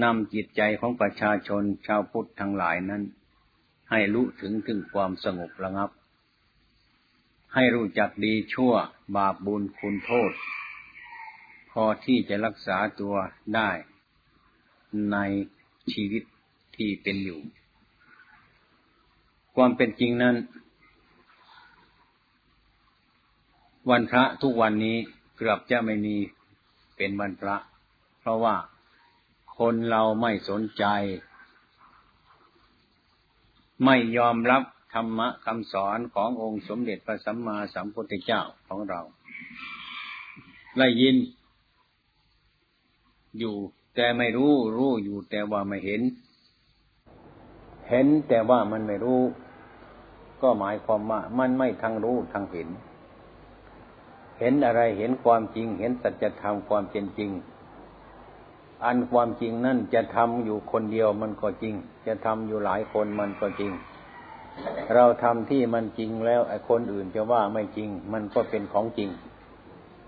[0.04, 3.04] นำจิตใจของประชาชนชาวพุทธทั้งหลายนั้น
[3.92, 5.90] ให้รู้ถึงถึงความสงบระงับ
[7.54, 8.74] ให้รู้จักดีชั่ว
[9.16, 10.32] บาปบุญคุณโทษ
[11.72, 13.16] พอที่จะรักษาตัว
[13.56, 13.70] ได้
[15.12, 15.18] ใน
[15.94, 16.24] ชีวิต
[16.80, 17.40] ที่เป็นอยู่
[19.56, 20.36] ความเป็นจริงนั้น
[23.90, 24.98] วันพระทุกวันนี้
[25.38, 26.16] เกือบจะไม่มี
[26.98, 27.56] เป็นวันพระ
[28.20, 28.56] เพราะว่า
[29.60, 30.86] คนเราไม่สนใจ
[33.86, 34.64] ไม่ยอมรับ
[34.94, 39.02] ธรรมะคำสอนขององค์สมเด็จพระสัมมาสัมพุทธเจ้าของเรา
[40.78, 41.16] ได้ยิน
[43.40, 43.56] อยู่
[43.96, 46.02] แต่ไม่รู้รู้อยู่แต่ว่าไม่เห็น
[47.90, 49.22] เห็นแต่ว่ามันไม่รู้
[50.42, 52.70] ก็หมายความว่ามันไม่ทั้งรู้ทั้งเห็น
[54.40, 57.32] เห็นอะไรเห็นความจริง เห็นสัจธรรมความเป็นจริง
[58.86, 61.76] อันความจริงนั่นจะทำอยู่คนเดียวมันก็จริง
[62.08, 63.72] จะทำอยู่หลายคนมันก็จริง
[64.94, 69.10] เราทำที่มันจริงแล้วไอ้คนอื่นจะว่าไม่จริง มันก็เป็นของจริง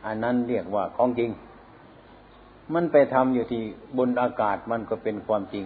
[0.05, 1.31] อันนั้นเรียกว่าของจริง
[2.73, 3.61] มันไปทำอยู่ที่
[3.97, 5.65] บนอากาศมันก็เป็นความจริง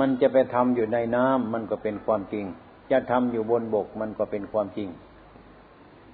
[0.00, 2.44] มันจะไปทำอยู่ในน้ำมันก็เป็นความจริง
[2.90, 4.88] จะทำอยู่บนบกมันก็เป็นความจริง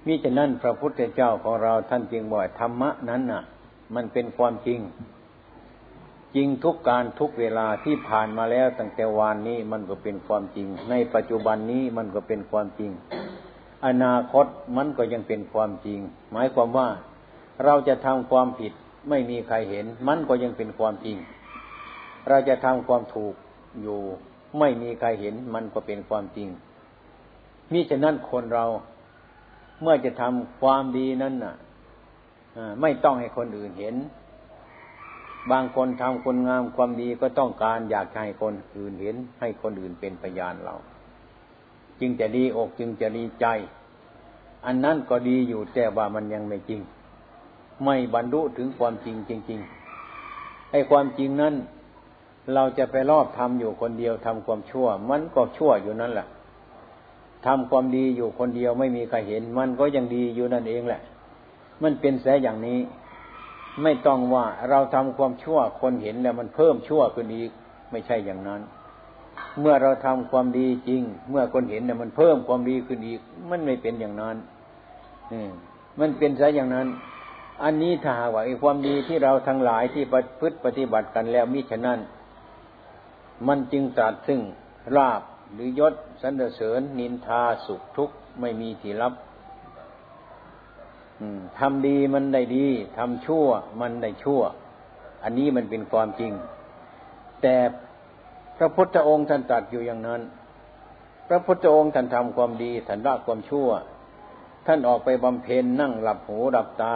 [0.05, 3.43] มิฉะนั้นพระพุทธเจ้าของเราท่านจึงบอกธรรมะนั้นน่ะ
[3.95, 4.79] มันเป็นความจริง
[6.35, 12.91] จริงทุกการทุกเวลาที่ผ่านมาแล้วตั้งแต่วานนี้มันก็เป็นความจริง ในปัจจุบันนี้มันก็เป็นความจริง
[13.87, 14.45] อนาคต
[14.77, 15.99] มันก็ยังเป็นความจริง
[16.31, 16.87] หมายความว่า
[17.65, 18.73] เราจะทำความผิด
[19.09, 21.17] ไม่มีใครเห็น มันก็ยังเป็นความจริง
[22.29, 23.33] เราจะทำความถูก
[23.81, 23.99] อยู่
[24.59, 26.49] ไม่มีใครเห็นมันก็เป็นความจริง
[27.71, 28.65] มิฉะนั้นคนเรา
[29.81, 31.55] เมื่อจะทำความดีนั้นน่ะ
[32.81, 33.95] ไม่ต้องให้คนอื่นเห็น
[35.51, 40.75] บางคนทำคนงามความดีก็ต้องการอยากให้คนอื่นเห็น ให้คนอื่นเป็นพยานเรา
[41.99, 43.45] จึงจะดีอกจึงจะดีใจ
[44.65, 46.81] อันนั้นก็ดีอยู่แต่ว่ามันยังไม่จริง
[47.85, 51.55] ไม่บรรลุถึงความจริงจริงๆไอ้ความจริงนั้น
[52.53, 56.27] เราจะไปรอบทำอยู่คนเดียวทำความชั่ว มันก็ชั่วอยู่นั่นแหละ
[57.45, 61.01] ทำความดีอยู่คนเดียวไม่มีใครเห็น มันก็ยังดีอยู่นั่นเองแหละ
[61.83, 62.79] มันเป็นแสอย่างนี้
[63.83, 67.51] ไม่ต้องว่าเราทำความชั่วคนเห็นแล้วมันเพิ่มชั่วขึ้นอีก
[67.91, 68.61] ไม่ใช่อย่างนั้น
[69.59, 74.35] เมื่อเราทำความดีจริง เมื่อคนเห็นเนี่ยมันเพิ่มความดีขึ้นอีก มันไม่เป็นอย่างนั้น
[75.33, 75.45] นี่
[75.99, 76.87] มันเป็นซะอย่างนั้น
[77.63, 81.99] อันนี้ถ้าหากว่าความดีที่เราทั้งหลายที่ประพฤติปฏิบัติกันแล้วมิฉะนั้น
[83.47, 84.41] มันจึงตัดซึ่ง
[84.95, 85.21] ราบ
[85.53, 89.13] หรือยศสรรเสริญ นินทาสุขทุกข์ไม่มีที่รับ
[91.59, 92.67] ทำดีมันได้ดี
[92.97, 93.47] ทำชั่ว
[93.81, 94.41] มันได้ชั่ว
[95.23, 96.33] อันนี้มันเป็นความจริง
[97.41, 97.55] แต่
[98.57, 100.21] พระพุทธองค์ท่านตรัสอยู่อย่างนั้น
[101.27, 103.69] พระพุทธองค์ท่านทำความดีท่านละความชั่ว
[104.67, 106.95] ท่านออกไปบำเพ็ญนั่งหลับหูหลับตา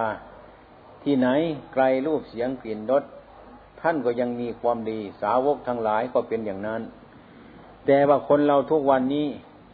[1.03, 1.27] ที่ไหน
[1.73, 3.03] ไกลรูปเสียงกลิ่นรส
[3.87, 6.81] ท่านก็ยังมีความดี สาวกทั้งหลายก็เป็นอย่างนั้น
[7.85, 9.27] แต่ว่าคนเราทุกวันนี้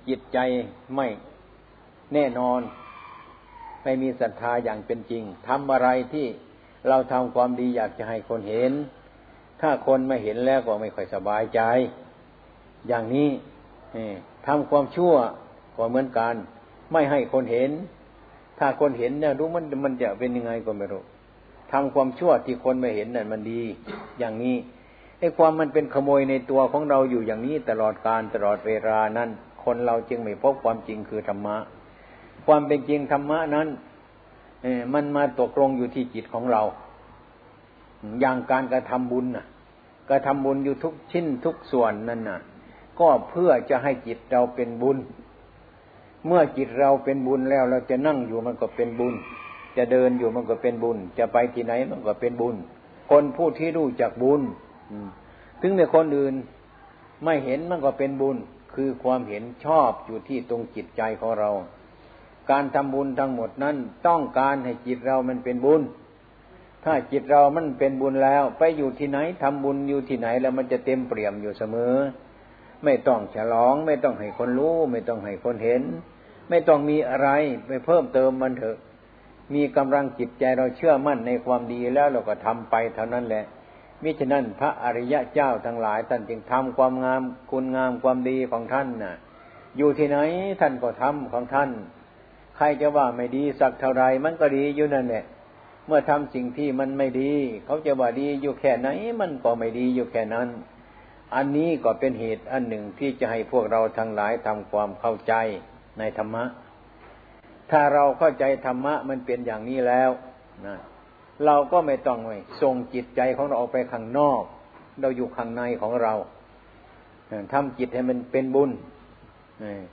[0.10, 0.38] จิตใจ
[0.96, 1.08] ไม่
[2.14, 2.62] แน่นอน
[3.84, 6.28] ไม่มีศรัทธาอย่างเป็นจริงทำอะไรที่
[6.88, 8.72] เราทำความดีอยากจะให้คนเห็น
[9.62, 11.62] ถ้าคนไม่เห็นแล้วก็ไม่ค่อยสบายใจ
[12.88, 13.30] อย่างนี้
[14.48, 15.14] ทำความชั่ว
[15.76, 16.36] ก็เหมือนกัน
[16.92, 17.72] ไม่ให้คนเห็น
[18.60, 21.04] ถ้าคนเห็นเนี่ยรู้มันมันจะเป็นยังไงก็ไม่รู้
[21.72, 23.62] ทำความชั่วที่คนไม่เห็นนั่นมันดี
[24.20, 24.56] อย่างนี้
[25.20, 29.30] ไอ้ความมันเป็นขโมยในตัวของเราอยู่อย่างนี้ตลอดการตลอดเวลานั้น
[29.64, 31.58] คนเราจึงไม่พบความจริงคือธรรมะ
[32.46, 33.68] ความเป็นจริงธรรมะนั้น
[34.94, 36.64] มันมาตกลงอยู่ที่จิตของเรา
[38.20, 39.46] อย่างการกระทำบุญน่ะ
[40.10, 42.40] กระทำบุญอยู่ทุกชิ้นทุกส่วนนั่นน่ะ
[43.00, 44.98] ก็เพื่อจะให้จิตเราเป็นบุญ
[46.28, 49.14] เมื่อจิตเราเป็นบุญแล้วเราจะนั่งอยู่มันก็เป็นบุญ
[49.78, 52.56] จะเดินอยู่มันก็เป็นบุญ จะไปที่ไหนมันก็เป็นบุญ
[53.10, 54.42] คนผู้ที่รู้จักบุญ
[55.62, 56.36] ถึงในคนอื่น
[57.24, 58.38] ไม่เห็นมันก็เป็นบุญ
[58.76, 61.52] คือความเห็นชอบอยู่ที่ตรงจิตใจของเรา
[62.52, 63.76] การทำบุญทั้งหมดนั้น
[64.08, 65.82] ต้องการให้จิตเรามันเป็นบุญ
[66.86, 71.96] ถ้าจิตเรามันเป็นบุญแล้ว ไปอยู่ที่ไหนทำบุญอยู่ที่ไหนแล้วมันจะเต็มเปี่ยมอยู่เสมอ
[72.84, 75.84] ไม่ต้องฉลอง ไม่ต้องให้คนรู้ ไม่ต้องให้คนเห็น
[76.50, 77.30] ไม่ต้องมีอะไร
[77.68, 78.78] ไปเพิ่มเติมมันเถอะ
[79.54, 83.46] มีกำลังจิตใจเราเชื่อมั่นในความดีแล้วเราก็ทำไปเท่านั้นแหละ
[84.04, 87.22] มิฉะนั้นพระอริยะเจ้าทั้งหลายท่านจึงทำความงาม
[87.52, 89.16] คุณงามความดีของท่านน่ะ
[89.78, 90.18] อยู่ที่ไหน
[90.62, 91.70] ท่านก็ทำของท่าน
[92.56, 95.26] ใครจะว่าไม่ดีสักเท่าไรมันก็ดีอยู่นั่นแหละ
[95.88, 97.32] เมื่อทำสิ่งที่มันไม่ดี
[97.66, 98.88] เขาจะว่าดีอยู่แค่ไหน
[99.20, 100.50] มันก็ไม่ดีอยู่แค่นั้น
[101.36, 105.34] อันนี้ก็เป็นเหตุอันหนึ่งที่จะให้พวกเราทั้งหลายทำความเข้าใจ
[106.00, 106.44] ในธรรมะ
[107.72, 110.10] ถ้าเราเข้าใจธรรมะมันเป็นอย่างนี้แล้ว
[110.68, 110.78] นะ
[111.46, 114.42] เราก็ไม่ต้องไปส่งจิตใจของเราออกไปข้างนอก
[115.02, 116.14] เราอยู่ข้างในของเรา
[117.54, 118.72] ทำจิตให้มันเป็นบุญ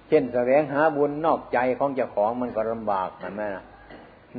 [0.08, 3.48] เช่นแสวงหาบุญนอกใจของเจ้าของมันก็ลำบากเห็นะแม่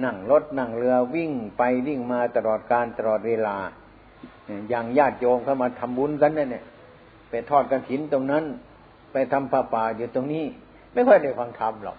[0.04, 3.58] นั่งรถนั่งเรือวิ่งไปวิ่งมาตลอดการตลอดเวลา
[4.70, 6.64] อย่างญาติโยมเข้ามาทำบุญกันเนี่ย
[7.30, 8.44] ไปทอดกันถินตรงนั้น
[9.12, 10.46] ไปทำผ้าป่าอยู่ตรงนี้
[10.94, 11.98] ไม่ค่อยได้ฟังธรรมหรอก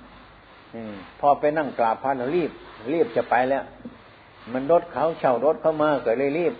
[1.21, 2.51] พอไปนั่งกราบพระเรารีบ
[2.93, 3.65] รีบจะไปแล้ว
[4.53, 6.55] มันรถเขาเช่ารถเข้ามาก็เลยรีบ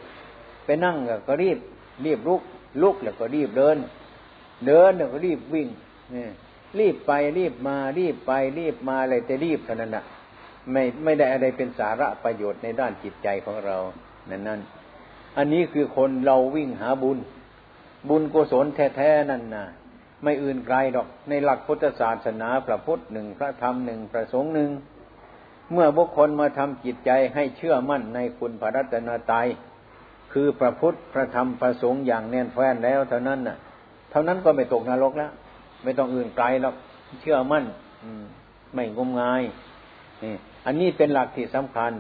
[0.65, 0.97] ไปนั่ง
[1.27, 1.59] ก็รีบ
[2.05, 2.43] รีบลุก
[2.83, 3.77] ลุกแล้วก็รีบเดิน
[4.67, 5.69] เดินแล้วก็รีบวิ่ง
[6.15, 6.27] นี่
[6.79, 10.05] รีบไปรีบมา รีบไป รีบมาอะไรแต่รีบเท่านั้นนะ
[10.71, 13.77] ไม่ไม่ได้อะไรเป็นสาระประโยชน์ในด้านจิตใจของเรา
[14.31, 14.61] นั่นนั่น
[15.37, 17.19] อันนี้คือคนเราวิ่งหาบุญ
[18.09, 19.65] บุญกุศลแท้ๆนั่นน่ะ
[20.23, 24.71] ไม่อื่นไกลดอก ในหลักพุทธศาสนาพระพุทธหนึ่งพระธรรมหนึ่งพระสงฆ์หนึ่ง
[25.73, 29.47] เมื่อบุคคลมาทำจิตใจให้เชื่อมั่นในคุณพระรัตนตรัย
[30.33, 33.57] คือพระพุทธพระธรรมพระสงฆ์อย่างแน่นแฟ้นแล้วเท่านั้นน่ะ
[34.11, 35.33] เท่านั้นก็ไม่ตกนรกแล้ว
[35.83, 36.75] ไม่ต้องอื่นไกลหรอก
[37.21, 37.65] เชื่อมั่น
[38.75, 39.43] ไม่งมงาย
[40.23, 40.35] นี่
[40.67, 41.93] อันนี้เป็นหลักที่สำคัญ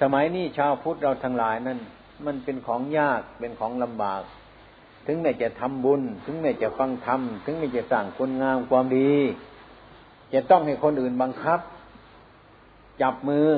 [0.00, 1.78] สมัยนี้ชาวพุทธเราทั้งหลายนั้น
[2.26, 4.22] มันเป็นของยากเป็นของลำบาก
[5.06, 9.12] ถึงแม้จะทำบุญ ถึงแม้จะฟังธรรม ถึงแม้จะสร้างคุณงามความดี
[10.34, 11.60] จะต้องให้คนอื่นบังคับ
[13.02, 13.48] จับมือ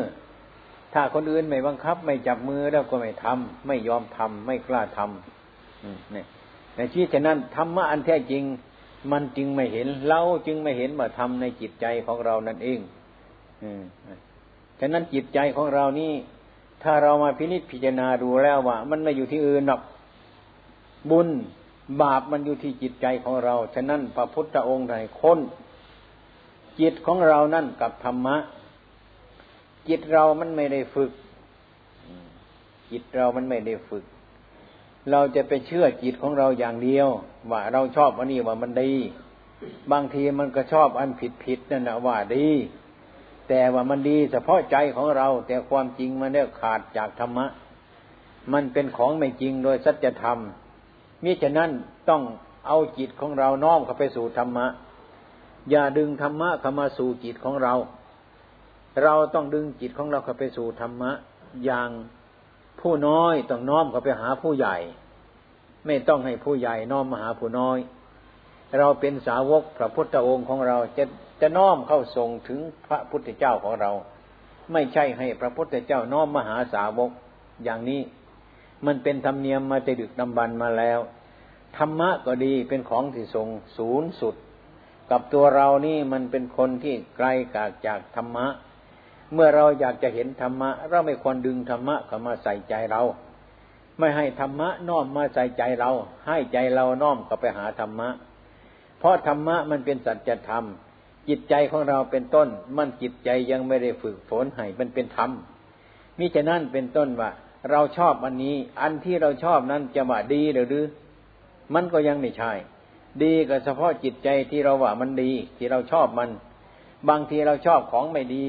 [0.94, 6.24] ถ้าคนอื่นไม่บังคับ ไม่จับมือแล้วก็ไม่ทำไม่ยอมทำไม่กล้าทำนี่
[6.76, 8.42] ในชีวิตฉะนั้นธรรมะอันแท้จริง
[9.12, 12.78] มันจึงไม่เห็นเราจึงไม่เห็นว่าทำในจิตใจของเรานั่นเอง
[14.80, 16.12] ฉะนั้นจิตใจของเรานี่
[16.82, 19.80] ถ้าเรามาพินิจพิจารณาดูแล้วว่า มันไม่อยู่ที่อื่นหรอก
[21.11, 21.28] บุญ
[22.02, 25.40] บาปมันอยู่ที่จิตใจของเรา ฉะนั้นพระพุทธองค์ใดค้น
[26.80, 28.36] จิตของเรานั่นกับธรรมะ
[29.88, 31.11] จิตเรามันไม่ได้ฝึก
[32.90, 34.04] จิตเรามันไม่ได้ฝึก
[35.11, 37.09] เราจะไปเชื่อจิตของเราอย่างเดียว
[37.50, 38.92] ว่าเราชอบอันนี้ว่ามันดี
[39.92, 42.48] บางทีมันก็ชอบอันผิดผิดนั่นนะว่าดี
[43.48, 47.46] แต่ว่ามันดีเฉพาะใจของเรา แต่ความจริงมันเนี่ยขาดจากธรรมะ
[48.52, 50.38] มันเป็นของไม่จริงโดยสัจธรรม
[51.24, 51.70] มิฉะนั้น
[52.08, 52.22] ต้อง
[52.66, 54.66] เอาจิตของเราน้อมเข้าไปสู่ธรรมะ
[55.70, 57.74] อย่าดึงธรรมะเข้ามาสู่จิตของเรา
[59.02, 61.10] เราต้องดึงจิตของเราเข้าไปสู่ธรรมะ
[61.64, 61.90] อย่าง
[62.80, 64.76] ผู้น้อยต้องน้อมเข้าไปหาผู้ใหญ่
[65.86, 67.78] ไม่ต้องให้ผู้ใหญ่น้อมมาหาผู้น้อย
[68.78, 71.04] เราเป็นสาวกพระพุทธองค์ของเราจะ
[71.40, 73.90] จะน้อมเข้าส่งถึงพระพุทธเจ้าของเรา
[74.72, 77.10] ไม่ใช่ให้พระพุทธเจ้าน้อมมาหาสาวก
[77.64, 78.00] อย่างนี้
[78.87, 80.99] มันเป็นธรรมเนียมมาแต่ดึกดำบรรมาแล้ว
[81.77, 84.35] ธรรมะก็ดีเป็นของที่ทรงศูนย์สุด
[85.11, 88.47] กับตัวเรานี่มันเป็นคนที่ไกลจากจากธรรมะ
[89.33, 93.03] เมื่อเราอยากจะเห็นธรรมะ เราไม่ควรดึงธรรมะเข้ามาใส่ใจเรา
[93.99, 95.91] ไม่ให้ธรรมะน้อมมาใส่ใจเรา
[96.27, 98.09] ให้ใจเราน้อมก็ไปหาธรรมะ
[98.99, 100.64] เพราะธรรมะมันเป็นสัจธรรม
[101.29, 105.31] จิตใจของเราเป็นต้น มันจิตใจยังไม่ได้ฝึกฝนให้มันเป็นธรรม
[106.18, 107.31] มิฉะนั้นเป็นต้นว่า
[107.70, 110.86] เราชอบอันนี้ อันที่เราชอบนั้นจะว่าดีหรือ
[111.74, 112.52] มันก็ยังไม่ใช่
[113.22, 116.30] ดีก็เฉพาะจิตใจที่เราว่ามันดี ที่เราชอบมัน
[117.08, 118.46] บางทีเราชอบของไม่ดี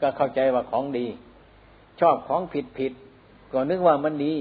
[0.00, 1.06] ก็เข้าใจว่าของดี
[2.00, 2.92] ชอบของผิดผิด
[3.52, 4.34] ก็นึกว่ามันดี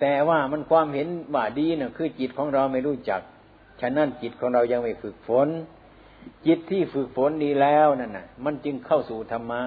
[0.00, 3.20] แต่ว่ามันความเห็นว่าดีเนะ่ะ คือจิตของเราไม่รู้จัก
[3.80, 5.48] ฉะนั้นจิตของเรายังไม่ฝึกฝน
[6.46, 9.60] จิตที่ฝึกฝนดีแล้วนั่นน่ะ มันจึงเข้าสู่ธรรมะ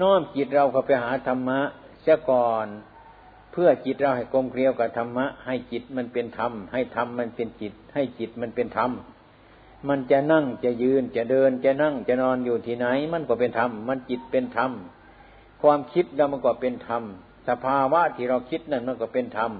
[0.00, 1.60] น้อมจิตเราเข้าไปหาธรรมะ
[2.02, 2.66] เสียก่อน
[3.52, 8.90] เพื่อจิตเราให้กลมเกลียวกับธรรมะ ให้จิตมันเป็นธรรม ให้ธรรมมันเป็นจิต ให้จิตมันเป็นธรรม
[9.88, 14.70] มันจะนั่งจะยืนจะเดินจะนั่งจะนอนอยู่ที่ไหน มันก็เป็นธรรม มันจิตเป็นธรรม
[15.62, 17.02] ความคิดเรามันก็เป็นธรรม
[17.48, 19.52] สภาวะที่เราคิดนั่นมันก็เป็นธรรม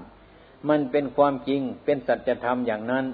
[0.69, 3.05] มันเป็นความจริง เป็นสัจธรรมอย่างนั้น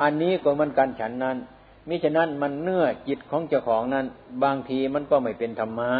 [0.00, 1.36] อันนี้ก็มันกันฉันนั้น
[1.88, 4.06] มิฉะนั้นมันเนื้อจิตของเจ้าของนั้น
[4.44, 5.90] บางทีมันก็ไม่เป็นธรรมะ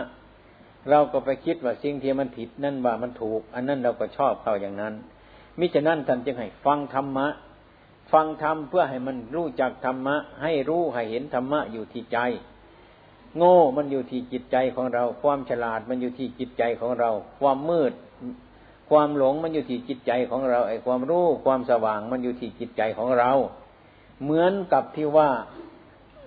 [0.91, 4.95] เราก็ไปคิดว่าสิ่งที่มันผิดนั่นว่ามันถูก อันนั้นเราก็ชอบเข้าอย่างนั้น
[5.59, 7.27] มิฉะนั้นท่านจึงให้ฟังธรรมะ
[8.13, 12.19] ฟังธรรมเพื่อให้มันรู้จักธรรมะ ให้รู้ให้เห็นธรรมะอยู่ที่ใจ
[13.37, 17.11] โง่มันอยู่ที่จิตใจของเรา ความฉลาดมันอยู่ที่จิตใจของเรา
[17.41, 17.93] ความมืด
[18.91, 23.33] ความหลงมันอยู่ที่จิตใจของเราไอ้ความรู้ความสว่างมันอยู่ที่จิตใจของเรา
[24.23, 25.31] เหมือนกับที่ว่า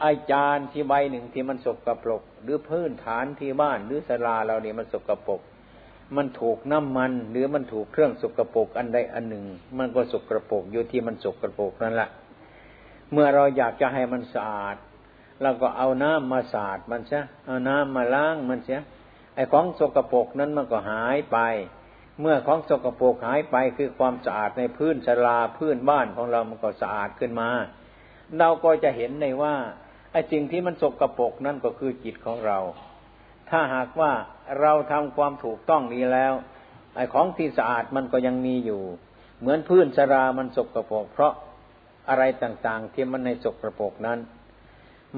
[0.03, 5.41] อาจารย์ที่ใบหนึ่งที่มันสกปรก หรือพื้นฐานที่บ้านหรือสลาเราเนี่ยมันสกปรก
[6.15, 9.45] มันถูกน้ำมัน หรือมันถูกเครื่องสกปรกอันใดอันหนึ่ง
[9.77, 12.09] มันก็สกปรกอยู่ที่มันสกปรกนั่นแหละ
[13.11, 14.75] เมื่อเราอยากจะให้มันสะอาด
[15.41, 18.81] เราก็เอาน้ำมาสาดมันเสียเอาน้ำมาล้างมันเสีย
[19.35, 21.37] ไอ้ของสกปรกนั้นมันก็หายไป
[22.21, 27.49] เมื่อของสกปรกหายไปคือความสะอาดในพื้นชลาพื้นบ้านของเรามันก็สะอาดขึ้นมา
[28.39, 29.55] เราก็จะเห็นในว่า
[30.15, 32.59] ไอ้สิ่งที่มันสกปรกนั่นก็คือจิตของเรา
[33.49, 34.11] ถ้าหากว่า
[34.61, 36.33] เราทำความถูกต้องนี้แล้ว
[36.95, 38.81] ไอ้ของที่สะอาดมันก็ยังมีอยู่
[39.39, 41.33] เหมือนพื้นชรามันสกปรกเพราะ
[42.09, 44.19] อะไรต่างๆ ที่มันในสกปรกนั้น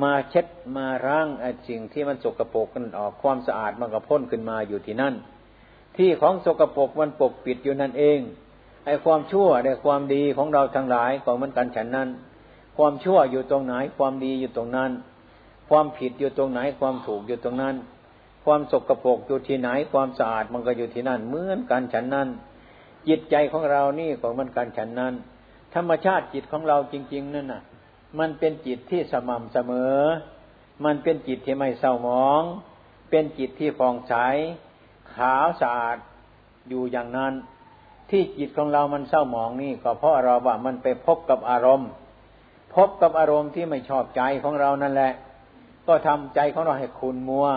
[0.04, 0.46] มาเช็ด
[0.78, 5.16] มาร่างไอ้สิ่งที่มันสกรปรกกันออกความสะอาดมันก็พ้นขึ้นมาอยู่ที่นั่น
[5.98, 8.20] ที่ของสกรปรกมันปกปิดอยู่นั่นเอง
[8.86, 12.10] ไอ้ความชั่วในความดีของเราทั้งหลายก็เหมือนกันฉันนั้น
[12.78, 14.92] ความชั่วอยู่ตรงไหน ความดีอยู่ตรงนั้น
[15.70, 17.76] ความผิดอยู่ตรงไหน ความถูกอยู่ตรงนั้น
[18.46, 22.28] ความสกรปรกอยู่ที่ไหน ความสะอาดมันก็อยู่ที่นั่นเหมือนกันฉันนั้น
[23.08, 25.14] จิตใจของเรานี่ก็เหมือนกันฉันนั้น
[25.74, 27.64] ธรรมชาติจิตของเราจริง ๆ นั่นน่ะ
[28.20, 29.98] มันเป็นจิตที่สม่ำเสมอ
[30.86, 32.44] มันเป็นจิตที่ไม่เศร้าหมอง
[33.10, 34.14] เป็นจิตที่ฟองใส
[35.16, 35.98] ขาวสะอาด
[36.70, 37.34] อยู่อย่างนั้น
[38.10, 41.90] ที่จิตของเรามันเศร้าหมองนี่ก็เพราะเราว่ามันไปพบกับอารมณ์
[42.76, 45.14] พบกับอารมณ์ที่ไม่ชอบใจของเรานั่นแหละ
[45.88, 47.48] ก็ทำใจของเราให้ขุนมัว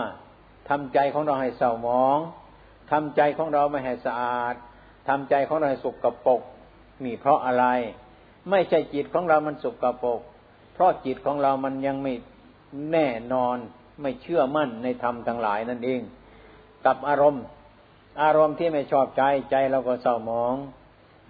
[0.69, 2.19] ทำใจของเราให้เศร้าหมอง
[2.91, 4.55] ทำใจของเราไม่ให้สะอาด
[5.07, 6.41] ทำใจของเราให้สกกรก
[7.03, 7.65] นี่เพราะอะไร
[8.49, 10.21] ไม่ใช่จิตของเรามันสกกรก
[10.73, 12.13] เพราะจิตของเรามันยังไม่
[12.91, 13.57] แน่นอน
[14.01, 16.01] ไม่เชื่อมั่นในธรรมทั้งหลายนั่นเอง
[16.85, 17.43] กับอารมณ์
[18.23, 20.55] อารมณ์ที่ไม่ชอบใจใจเราก็เศร้าหมอง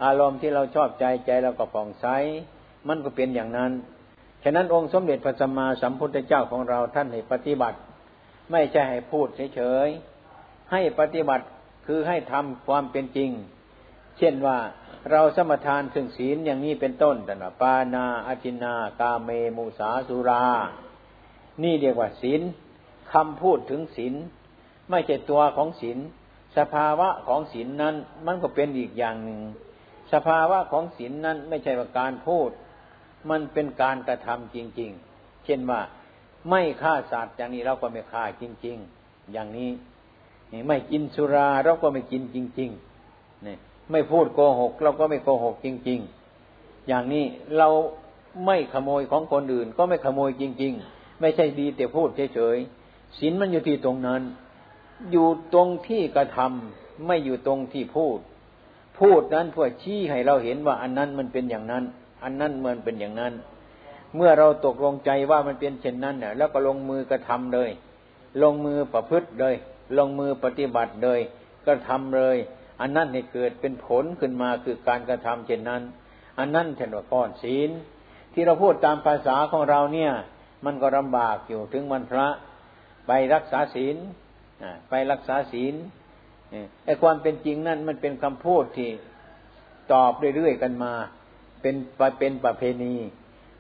[0.06, 2.06] อารมณ์ที่เราชอบใจใจเราก็ผ่องใส
[2.88, 3.72] มันก็เป็นอย่างนั้น
[4.44, 7.78] ฉะนั้นองค์สมเด็จพระสัมมาสัมพุทธเจ้าของเราท่านให้ปฏิบัติ
[8.52, 11.46] ไม่ใช่ให้พูดเฉยๆ ให้ปฏิบัติ
[11.86, 13.32] คือให้ทำความเป็นจริง
[14.18, 14.58] เช่นว่า
[15.12, 20.46] เราสมทานซึ่งศีลอย่างนี้เป็นต้นแต่ว่าปานาอจินากาเมมุสาสุรา
[21.64, 22.42] นี่เรียกว่าศีล
[23.14, 24.14] คำพูดถึงศีล
[24.90, 25.98] ไม่ใช่ตัวของศีล
[26.58, 29.40] สภาวะของศีลนั้นมันก็เป็นอีกอย่างหนึ่ง
[30.14, 32.50] สภาวะของศีลนั้นไม่ใช่ว่าการพูด
[33.30, 35.82] มันเป็นการกระทำจริง ๆ เช่นว่า
[36.50, 39.72] ไม่ฆ่าสัตว์อย่างนี้เราก็ไม่ฆ่าจริง ๆ อย่างนี้
[40.68, 43.56] ไม่กินสุราเราก็ไม่กินจริงๆนี่
[43.92, 46.00] ไม่พูดโกหก เราก็ไม่โกหกจริง
[46.44, 47.26] ๆ อย่างนี้
[47.58, 47.70] เรา
[48.46, 54.22] ไม่ขโมยของคนอื่น ก็ไม่ขโมยจริง ๆ ไม่ใช่ดีแต่พูดเฉยๆศีลมันอยู่ที่ตรงนั้น
[55.12, 58.20] อยู่ตรงที่กระทำไม่อยู่ตรงที่พูด
[59.00, 61.84] พูดนั้นเพื่อชี้ให้เราเห็นว่าอันนั้นมันเป็นอย่างนั้น
[62.24, 63.34] อันนั้นมันเป็นอย่างนั้น
[64.16, 67.72] เมื่อเราตกลงใจว่ามันเป็นเช่นนั้นเนี่ยแล้วก็ลงมือกระทำเลย
[68.44, 69.56] ลงมือประพฤติเลย
[69.98, 71.20] ลงมือปฏิบัติเลย
[71.68, 72.38] กระทำเลย
[72.82, 75.82] อันนั้นให้เกิดเป็นผลขึ้นมาคือการกระทำเช่นนั้น
[76.40, 77.70] อันนั้นเช่นว่าก้อนศีล
[78.34, 80.12] ที่เราพูดตามภาษาของเราเนี่ย
[80.66, 82.28] มันก็ลำบากอยู่ถึงวันพระ
[83.08, 83.98] ไปรักษาศีล
[84.90, 85.76] ไปรักษาศีล
[86.86, 88.90] ไอ้ความเป็นจริงนั่นมันเป็นคำพูดที่
[89.94, 90.94] ตอบเรื่อยๆกันมา
[91.62, 91.76] เป็น
[92.20, 92.94] เป็นประเพณี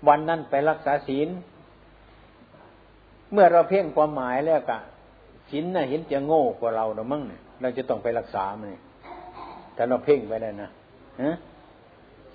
[0.07, 1.29] วันนั้นไปรักษาศีล
[3.31, 4.79] เมื่อเราเพ่งความหมายแล้วกะ
[5.51, 8.75] ศีลน่ะเห็นจะโง่กว่าเราเนาะมั้งเนี่ยเราจะต้องไปรักษามัน
[9.75, 10.69] ถ้าเราเพ่งไปได้นะ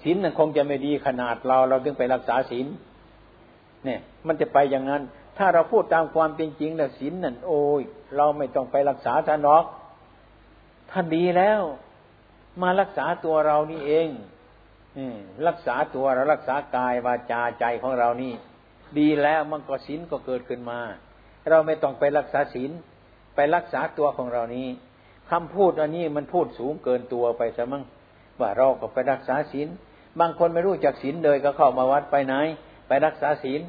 [0.02, 2.66] ศีลนั่นคงจะไม่ดีขนาดเราเราถึงไปรักษาศีล
[3.84, 5.02] เนี่ย มันจะไปอย่างนั้น
[5.38, 7.82] ถ้าเราพูดตามความเป็นจริงแล้วศีลนั่นโอ้ย
[8.16, 9.64] เราไม่ต้องไปรักษาท่านหรอก
[10.90, 11.60] ท่านดีแล้ว
[12.62, 14.08] มารักษาตัวเรานี่เอง
[15.49, 18.32] รักษาตัวเรารักษากายวาจาใจของเรานี่
[18.99, 20.80] ดีแล้วมันก็ศีลก็เกิดขึ้นมา
[21.49, 22.70] เราไม่ต้องไปรักษาศีล
[23.34, 24.68] ไปรักษาตัวของเรานี้
[25.30, 27.84] คำพูดอันนี้มันพูดสูงเกินตัวไปซะมั้ง
[28.40, 29.68] ว่าเราก็ไปรักษาศีล
[30.20, 32.34] บางคนไม่รู้จักศีลเลยก็เข้ามาวัดไปไหน
[32.88, 33.61] ไปรักษาศีล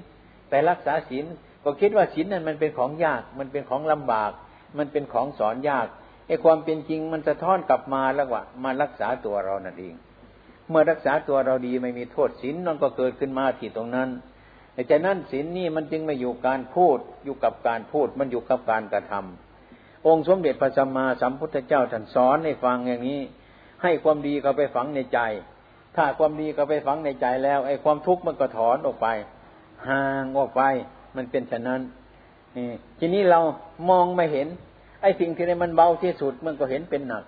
[0.50, 1.26] ไปรักษาศีล
[1.64, 4.32] ก็คิดว่าศีลนั้นมันเป็นของยาก มันเป็นของลำบาก
[4.78, 5.88] มันเป็นของสอนยาก
[6.28, 9.96] ไอ้ความเป็นจริงมันจะท้อนกลับมาแล้วว่ามารักษาตัวเรานั่นเอง
[10.70, 14.10] เมื่อรักษาตัวเราดีไม่มีโทษศีลนั่นก็เกิดขึ้นมาที่ตรงนั้น
[14.74, 23.22] แต่จากนั้นศีลนี่มันจึงไม่อยู่การพูดอยู่กับการพูดมันอยู่กับการกระทำองค์สมเด็จพระสัมมาสัมพุทธเจ้าท่านสอนให้ฟังอย่างนี้
[23.84, 25.20] ให้ความดีเขาไปฝังในใจ
[25.96, 29.08] ถ้าความดีเขาไปฝังในใจแล้วไอ้ความทุกข์มันก็ถอนออกไป
[29.88, 30.62] ห่างออกไป
[31.16, 31.82] มันเป็นฉะนั้น
[33.00, 33.40] ทีนี้เรา
[33.90, 34.48] มองไม่เห็น
[35.02, 37.24] ไอ้สิ่งที่มันเบาที่สุดมันก็เห็นเป็นหนัก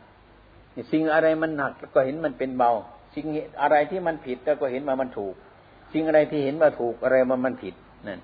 [0.92, 2.72] สิ่งอะไรมันหนักก็เห็นมันเป็นเบา
[3.14, 3.26] สิ่ง
[3.62, 5.34] อะไรที่มันผิดก็เห็นว่ามันถูก
[5.94, 7.74] สิ่งอะไรที่เห็นว่าถูกอะไรมันมันผิด
[8.08, 8.20] นั่น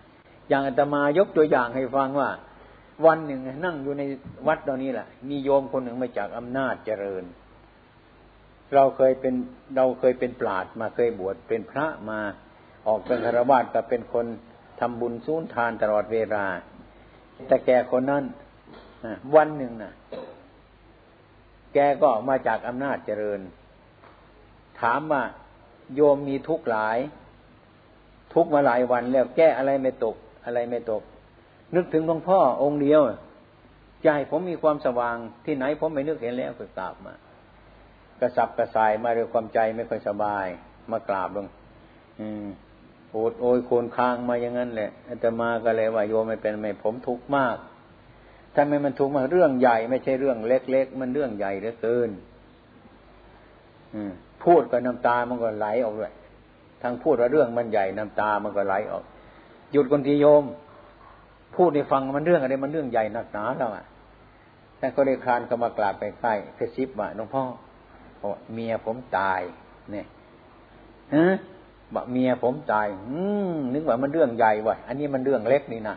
[0.50, 2.30] อย่างอาตมายกตัวอย่างให้ฟังว่า
[3.06, 4.04] วันหนึ่งนั่งอยู่ใน
[4.48, 7.24] วัดตอนนี้แหละมีโยมคนหนึ่งมาจากอำนาจเจริญ
[8.74, 9.34] เราเคยเป็น
[9.76, 12.20] เราเคยเป็นปราดมาเคยบวชเป็นพระมา
[12.88, 14.26] ออกเป็นคารวะก็เป็นคน
[14.80, 16.46] ทำบุญสูนทานตลอดเวลา
[17.48, 18.24] แต่แกคนนั้น
[19.36, 19.94] วันหนึ่งนะ
[21.74, 23.40] แกก็มาจากอำนาจเจริญ
[24.82, 25.24] ถามว่า
[25.96, 26.98] โยมมีทุกข์หลาย
[28.34, 30.16] ทุกข์มาหลายวันแล้วแก้อะไรไม่ตก
[30.46, 31.04] อะไรไม่ตก
[31.76, 33.02] นึกถึงหลวงพ่อองค์เดียว
[34.04, 37.14] ใจผมมีความสว่างที่ไหนผมไม่นึกเห็นแล้วก็กราบมา
[38.20, 40.48] กระสับกระส่ายมาด้วยความใจไม่ค่อยสบาย
[40.92, 41.48] มากราบลง
[42.20, 42.46] อืม
[43.12, 47.58] โอดโอยโคนคางมาอย่างนั้นแหละอาตมาก็เลยว่าโยมไม่เป็นไม่ผมทุกข์มาก
[48.56, 52.10] ทำไมมันถูกข์มาเรื่องใหญ่ ไม่ใช่เรื่องเล็ก ๆ มันเรื่องใหญ่เหลือเกิน
[53.94, 54.12] อืม
[54.46, 56.14] พูดกับน้ำตามันก็ไหลออกเลย
[56.82, 59.04] ทั้งพูดว่าเรื่องมันใหญ่น้ำตามันก็ไหลออก
[59.72, 60.44] หยุดคนทีโยม
[61.56, 63.86] พูดในฟังมันเรื่องอะไรมันเรื่องใหญ่หนักหนาแล้วอะ
[64.80, 67.44] ท่านก็ได้คลานก็มากราบไปใกล้กระซิบว่าหลวงพ่อ
[68.22, 69.42] บอกเมียผมตาย
[69.92, 70.06] เนี่ย
[71.16, 71.26] ฮะ
[71.94, 73.20] บอกเมียผมตาย อื
[73.54, 75.96] มนึกว่ามันเรื่องใหญ่ว่ะอันนี้มันเรื่องเล็กนี่นะ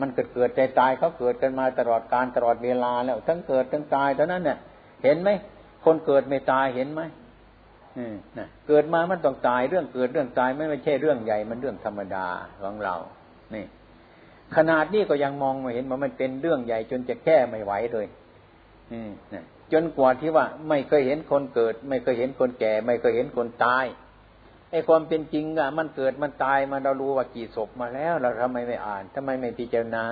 [0.00, 4.58] มันเกิดเกิดใจตายเขาเกิดกันมาตลอดการตลอดเวลาแล้ว ทั้งเกิดทั้งตายเท่านั้นเนี่ย
[5.04, 5.30] เห็นไหม
[5.84, 7.02] คนเกิดไม่ตายเห็นไหม
[8.66, 12.26] เกิดมามันต้องตายเรื่องเกิดเรื่องตายไม่ไม่ใช่เรื่องใหญ่มันเรื่องธรรมดา
[12.62, 12.94] ของเรา
[13.54, 13.64] นี่
[14.56, 18.06] ขนาดนี้ก็ยังมองม่เห็นว่ามันเป็นเรื่องใหญ่จนจะแก้ไม่ไหวเลย
[19.34, 23.84] นะจนกว่าที่ว่าไม่เคยเห็นคนเกิด ไม่เคยเห็นคนแก่ ไม่เคยเห็นคนตาย
[24.70, 30.04] ไอ้ความเป็นจริงอะมันเกิดมันตายมันเรารู้ว่ากี่ศพมาแล้ว เราทำไมไม่อ่านทำไมไม่พิจารณา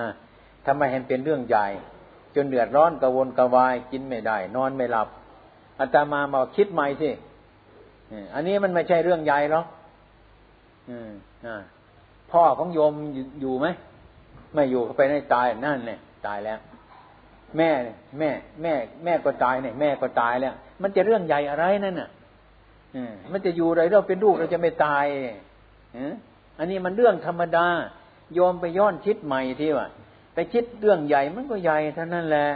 [0.67, 1.69] ทำไมเห็นเป็นเรื่องใหญ่
[2.35, 5.09] จนเดือดร้อนกระวนกระวายกินไม่ได้ นอนไม่หลับ
[5.79, 7.11] อาตมาบอกคิดใหม่สิ
[8.35, 9.67] อันนี้มันไม่ใช่เรื่องใหญ่หรอก
[12.33, 12.93] พ่อของโยม
[13.41, 13.67] อยู่ไหม
[14.55, 16.59] ไม่อยู่เขาไปในตายนั่นเนี่ยตายแล้ว
[17.57, 17.71] แม่
[18.19, 18.31] แม่
[18.63, 18.73] แม่
[19.05, 22.11] แม่ก็ตายเนี่ยแม่ก็ตายแล้ว มันจะเรื่องใหญ่อะไรนั่นน่ะ
[23.33, 25.05] มันจะอยู่อะไรเราเป็นลูกเราจะไม่ตาย
[26.59, 27.67] อันนี้มันเรื่องธรรมดา
[28.35, 29.87] โยมไปย้อนคิดใหม่ที่ว่า
[30.35, 32.49] ไปคิดเรื่องใหญ่มันก็ใหญ่เท่านั้นแหละ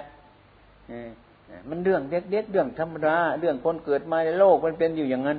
[1.70, 5.38] มันเรื่องเล็กๆเรื่องธรรมดาเรื่องคนเกิดมาในโลกมันเป็นอยู่อย่างนั้น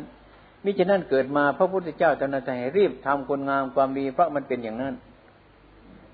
[0.64, 4.94] มิฉะนั้นเกิดมาพระพุทธเจ้าตรัสให้รีบทำคนงามความดีเพราะมันเป็นอย่างนั้น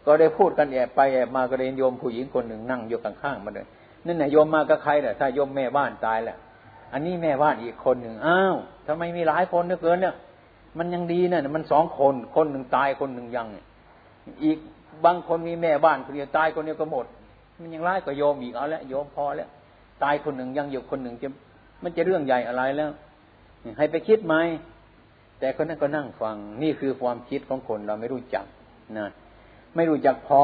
[0.05, 3.67] ก็ได้พูดกันแอบไปแอบมาก็เรียนโยมผู้หญิงคนหนึ่งนั่งอยู่ข้างๆมาเลย
[4.05, 6.37] นั่นแหละโยมมากับใครแหละถ้าโยมแม่บ้านตายแหละ
[6.93, 8.55] อันนี้แม่บ้านอีกคนหนึ่งอ้าว
[8.87, 10.15] ทำไมมีหลายคนเหลือเกินเนี่ย
[10.77, 13.47] มันยังดีนะมันสองคนคนหนึ่งตายคนหนึ่งยัง
[14.43, 14.57] อีก
[15.05, 17.05] บางคนมีแม่บ้านคนเดียวตายคนเดียวก็หมด
[17.59, 19.49] มันยังร้ายกว่าโยมอีกเอาละโยมพอแล้ว
[20.03, 21.27] ตายคนหนึ่งยังอยู่คนหนึ่งจะ
[21.83, 22.91] มันจะเรื่องใหญ่อะไรแล้ว
[23.77, 24.35] ให้ไปคิดไหม
[25.39, 28.45] แต่คนนั้นก็นั่งฟัง นี่คือความคิดของคนเราไม่รู้จัก
[28.97, 29.09] นะ
[29.75, 30.43] ไม่รู้จักพอ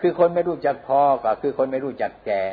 [0.00, 2.44] คือคนไม่รู้จักพอก็คือคนไม่รู้จักแก่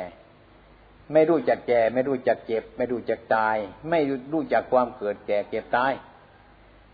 [1.12, 3.56] ไม่รู้จักแก่ ไม่รู้จักเจ็บ ไม่รู้จักตาย
[3.90, 4.00] ไม่
[4.32, 5.92] รู้จักความเกิดแก่เก็บตาย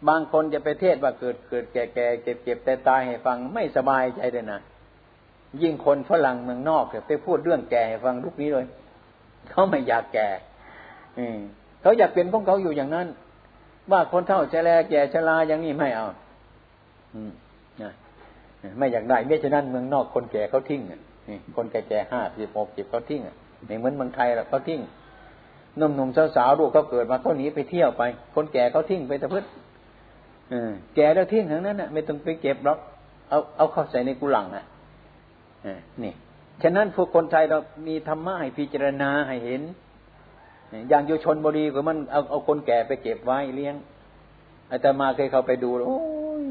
[0.08, 4.60] บางคนจะไปเทศว่าเกิดเกิดแก่แก่เจ็บเจ็บแต่ตายให้ฟังไม่สบายใจเลยนะ
[5.62, 8.66] ยิ่งคนฝรั่งเมืองนอกเนี่ยไปพูดเรื่องแก่ฟังทุกนี้เลย
[9.50, 10.28] เขาไม่อยากแก่
[11.18, 11.38] อืม
[11.82, 13.06] เขาอยากเป็นของเขาอยู่อย่างนั้น
[13.90, 16.06] ว่าคนเท่าแลแก่ชราอย่างนี้ไม่เอา
[17.14, 17.32] อืม
[17.82, 17.92] นะ
[18.78, 23.34] ไม่อยากได้ไม่ฉะนั้นเมืองนอกคนแก่เขาทิ้งนี่คนแก่ๆห้าสิบหกสิบเขาทิ้งอะ
[23.66, 24.80] ไม่เหมือนเมืองไทยหรอกเขาทิ้ง
[25.76, 28.02] หนุ่มๆสาวๆลูกเขาเกิดมาเขาหนีไปเที่ยวไป
[28.34, 29.44] คนแก่เขาทิ้งไปตะพื้น
[30.94, 32.78] แก่แล้วทิ้งทั้งนั้นน่ะ ไม่ต้องไปเก็บหรอก
[33.28, 34.64] เอาเอาเข้าใส่ในกุหลังอะ
[36.02, 36.14] นี่
[36.62, 37.58] ฉะนั้นพวกคนไทยเรา
[37.88, 39.62] มีธรรมะให้พิจารณาให้เห็น
[40.88, 43.74] อย่างโยชนบรีก็มันเอาเอาคนแก่ไปเก็บไว้เลี้ยง
[44.70, 46.00] อาตมาเคยเข้าไปดูโอ้
[46.44, 46.46] ย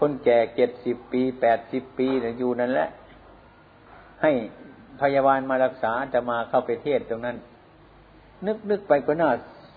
[0.00, 2.06] คนแก่เจ็ดสิบปีแปดสิบปี
[2.38, 2.88] อยู่นั่นแหละ
[4.22, 4.32] ให้
[5.00, 7.36] พยาบาลมารักษาจะมาเข้าไปเทศตรงนั้น
[8.46, 9.30] นึกนึกไปก็น่า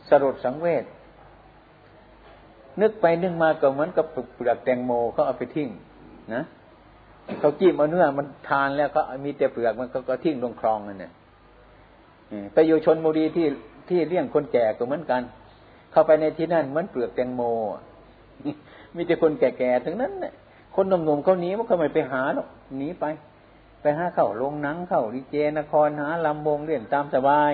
[0.09, 0.83] สลดสังเวช
[2.81, 5.69] นึกไปนึกมาก็เหมือนกับเปลือกแตงโมเขาเอาไปทิ้ง
[6.33, 6.43] นะ
[7.39, 11.11] เขาจิ้มเอาเนื้อมันทานแล้วก็มีแต่เปลือกมันก็ทิ้งลงคลองนั่นเนี่ย
[12.53, 13.47] ไปอยู่ชนบุรีที่
[13.89, 15.21] ที่เลี้ยงคนแก่ก็เหมือนกัน
[15.91, 17.41] เข้าไปในที่นั่นเหมือนเปลือกแตงโม
[18.95, 20.33] มีแต่คนแก่ๆทั้งนั้นเนี่ย
[20.75, 22.47] คนหนุ่มๆเขาหนีมันก็ไม่ไปหาหรอก
[22.77, 23.05] หนีไป
[23.81, 27.53] ไปหาเข้าโรงหนังเข้าดีเจนครหาลำวงเล่นตามสบาย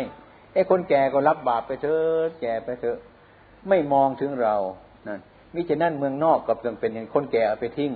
[0.54, 2.98] ไอ้คนแก่ก็รับบาปไปเถอะแก่ไปเถอะ
[3.70, 4.56] ไม่มองถึงเรา
[5.08, 5.20] นั่น
[5.54, 7.92] มิฉะนั้นเมืองนอกกับเรื่องเป็นอย่างคนแก่เอาไปทิ้ง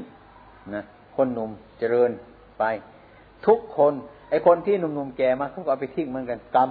[0.76, 0.84] นะ
[1.16, 1.50] คนหนุ่ม
[1.80, 2.12] เจริญ
[2.60, 2.64] ไป
[3.48, 3.94] ทุกคน
[4.30, 6.70] ไอคนที่หนุ่มๆแก่มาเขาก็เอาไปทิ้งเหมือนกันกรรม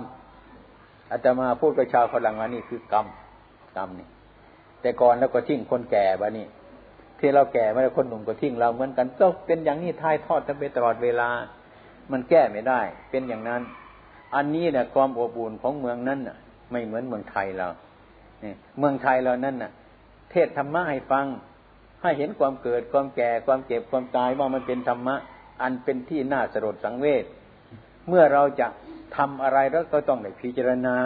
[1.08, 3.06] อาจจะมาพูดกับชาวฝรั่งว่านี่คือกรรม
[3.76, 4.08] กรรมนี่
[4.80, 6.46] แต่ก่อนแล้วก็ทิ้งคนแก่บ้านี่
[7.18, 11.28] ที่เราแก่มาแล้วคนหนุ่มก็ทิ้งเราเหมือนกันก็เป็นอย่างนี้ทายทอดกันไปตลอดเวลา
[12.12, 12.80] มันแก้ไม่ได้
[13.10, 13.62] เป็นอย่างนั้น
[14.34, 16.36] อันนี้เนี่ยความอบอุ่นของเมืองนั้นน่ะ
[16.70, 17.68] ไม่เหมือนเมืองไทยเรา
[18.40, 19.70] เนี่ยเมืองไทยเรานั่นน่ะ
[20.30, 21.26] เทศธรรมะให้ฟัง
[22.02, 25.16] ให้เห็นความเกิดความแก่ความเจ็บความตายว่ามันเป็นธรรมะ
[25.62, 27.24] อันเป็นที่น่าสลดสังเวช
[28.08, 28.66] เมื่อเราจะ
[29.16, 30.96] ทำอะไรแล้วก็ต้องได้พิจารณา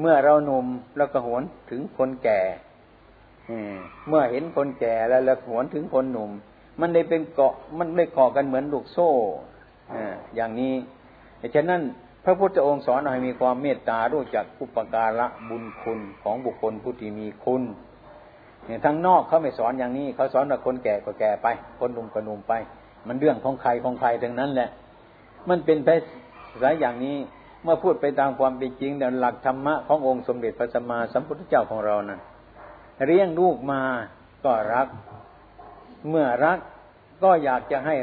[0.00, 2.40] เมื่อเราหนุ่มแล้วก็หวนถึงคนแก่
[4.08, 6.30] เมื่อเห็นคนแก่แล้วแล้วหวนถึงคนหนุ่ม
[6.80, 9.10] มันได้เป็นเกาะมันไม่เกาะกันเหมือนลูกโซ่
[10.34, 10.74] อย่างนี้
[11.54, 11.82] ฉะนั้น
[12.24, 17.62] พระพุทธองค์สอนให้มีความเมตตารู้จักอุปการะบุญคุณของบุคคลผู้ที่มีคุณ
[18.68, 21.46] เนี่ยทางนอกเขาไม่สอนอย่างนี้เขาสอนว่าคนแก่ก็แก่ไป
[21.80, 22.52] คนหนุ่มก็หนุ่มไป
[23.06, 24.68] มันเรื่องของใครของใครทั้งนั้นแหละ
[25.48, 25.88] มันเป็นไป
[26.62, 27.16] สายอย่างนี้
[27.62, 32.20] เมื่อพูดไปตามความเป็นจริงเดี๋ยวหลักธรรมะขององค์สมเด็จพระสัมมาสัมพุทธเจ้าของเรานะ่ะ
[33.06, 33.82] เลี้ยงลูกมา
[34.44, 34.88] ก็รัก
[36.08, 36.58] เมื่อรัก
[37.22, 37.96] ก็อยากจะให้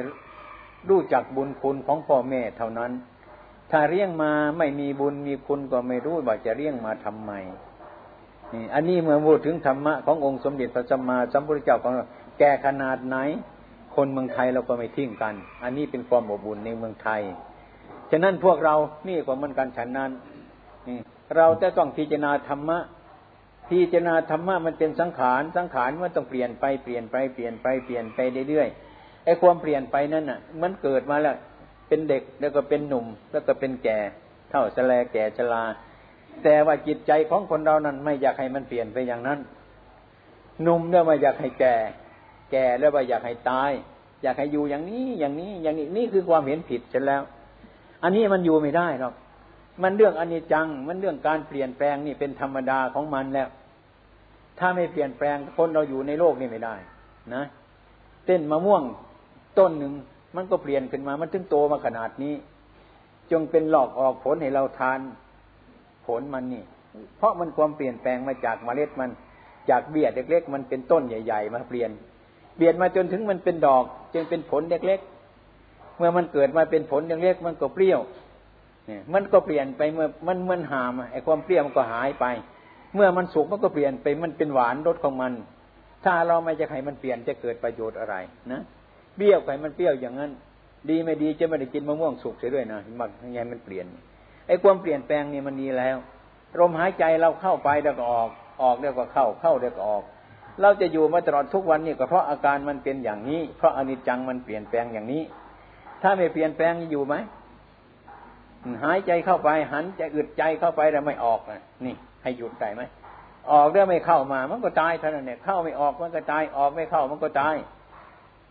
[0.89, 2.91] รู้จักบุญคุณของพ่อแม่เท่านั้น
[3.71, 7.31] ถ้าเลี้ยงมาไม่มีบุญมีคุณก็ไม่รู้ว่าจะเลี้ยงมาทำไม
[8.55, 12.05] นี่อันนี้เมื่อพูดถึงธรรมะขององค์สมเด็จพระสัมมาสัมพุทธเจ้าของเรา
[12.39, 13.17] แก่ขนาดไหน
[13.95, 15.33] คนเมืองไทยเราก็ไม่ทิ้งกัน
[15.63, 17.21] อันนี้เป็นความอบอุ่นในเมืองไทย
[18.11, 18.75] ฉะนั้นพวกเรา
[19.07, 20.11] นี่ก็เหมือนกันฉันนั้น
[21.35, 22.79] เราจะต้องพิจารณาธรรมะ
[23.69, 31.35] พิจารณาธรรมะมันเป็นสังขารสังขารมันต้องเปลี่ยนไปเปลี่ยนไปเปลี่ยนไปเปลี่ยนไปเรื่อยๆไอ้ความเปลี่ยนไปนั่นน่ะ มันเกิดมาแล้ว
[31.87, 33.99] เป็นเด็กแล้วก็เป็นหนุ่ม แล้วก็เป็นแก่
[34.49, 35.63] เท่าแลแก่ชรา
[36.43, 39.39] แต่ว่าจิตใจของคนเรานั้นไม่อยากให้มันเปลี่ยนไปอย่างนั้น
[40.61, 41.75] หนุ่มแล้วไม่อยากให้แก่
[42.51, 43.71] แก่แล้วว่าอยากให้ตาย
[44.23, 47.21] อยากให้อยู่อย่างนี้อย่างนี้ อย่างนี้นี่คือความเห็นผิดเสร็จแล้ว
[48.03, 49.13] อันนี้มันอยู่ไม่ได้หรอก
[49.83, 53.47] มันเรื่องอนิจจัง มันเรื่องการเปลี่ยนแปลงนี่เป็นธรรมดาของมันแล้ว
[54.59, 56.75] ถ้าไม่เปลี่ยนแปลงคนเราอยู่ในโลกนี่ไม่ได้
[57.33, 57.43] นะ
[58.25, 58.83] เต้นมะม่วง
[59.59, 59.93] ต้นหนึ่ง
[60.35, 62.35] มันก็เปลี่ยนขึ้นมา มันถึงโตมาขนาดนี้
[63.31, 64.99] จงเป็นหลอกออกผลให้เราทาน
[66.07, 66.63] ผลมันนี่
[67.17, 69.09] เพราะมันความเปลี่ยนแปลงมาจากเมล็ดมัน
[69.69, 71.89] จากเบี้ยเล็กๆ มันเป็นต้นใหญ่ ๆ มาเปลี่ยน
[72.55, 73.83] เปลี่ยนมาจนถึงมันเป็นดอก
[74.13, 77.99] จึงเป็นผลเล็กๆ เมื่อมันเกิดมาเป็นผลเล็กๆ มันก็เปรี้ยว
[78.87, 82.25] เนี่ยมันก็เปลี่ยนไปเมื่อมันมันหามไอ้ความเปรี้ยวมันก็หายไป
[82.95, 85.33] เมื่อมันสุกมันก็เปลี่ยนไปมันเป็นหวานรสของมัน
[86.05, 88.15] ถ้าเราไม่จะให้มันเปลี่ยนจะเกิดประโยชน์อะไร
[88.51, 88.61] นะ
[89.15, 90.31] เปรี้ยวไปมันเปรี้ยวอย่างนั้น
[90.89, 93.85] ดีไม่ดีจะไม่ได้กินมะม่วงสุกเสียด้วยนะมันยังไงมันเปลี่ยน
[94.47, 95.97] ไอ้ความเปลี่ยนแปลงนี่มันดีแล้ว
[96.59, 98.29] ลมหายใจเราเข้าไปแล้วก็ออก
[98.63, 100.03] ออกแล้วก็เข้า เข้าแล้วก็ออก
[100.61, 105.23] เราจะอยู่มาตลอดทุกวันนี่ก็เพราะอาการมันเป็นอย่างนี้ เพราะอนิจจังมันเปลี่ยนแปลงอย่างนี้
[106.01, 107.15] ถ้าไม่เปลี่ยนแปลงอยู่ไหม
[108.83, 112.81] หายใจเข้าไป หันจะอึดใจเข้าไปแล้วไม่ออกนะนี่ให้หยุดใจไหม
[113.51, 117.55] ออกแล้วไม่เข้ามา มันก็ตายเท่านั้นเนี่ยเข้าไม่ออกมันก็ตายออกไม่เข้ามันก็ตาย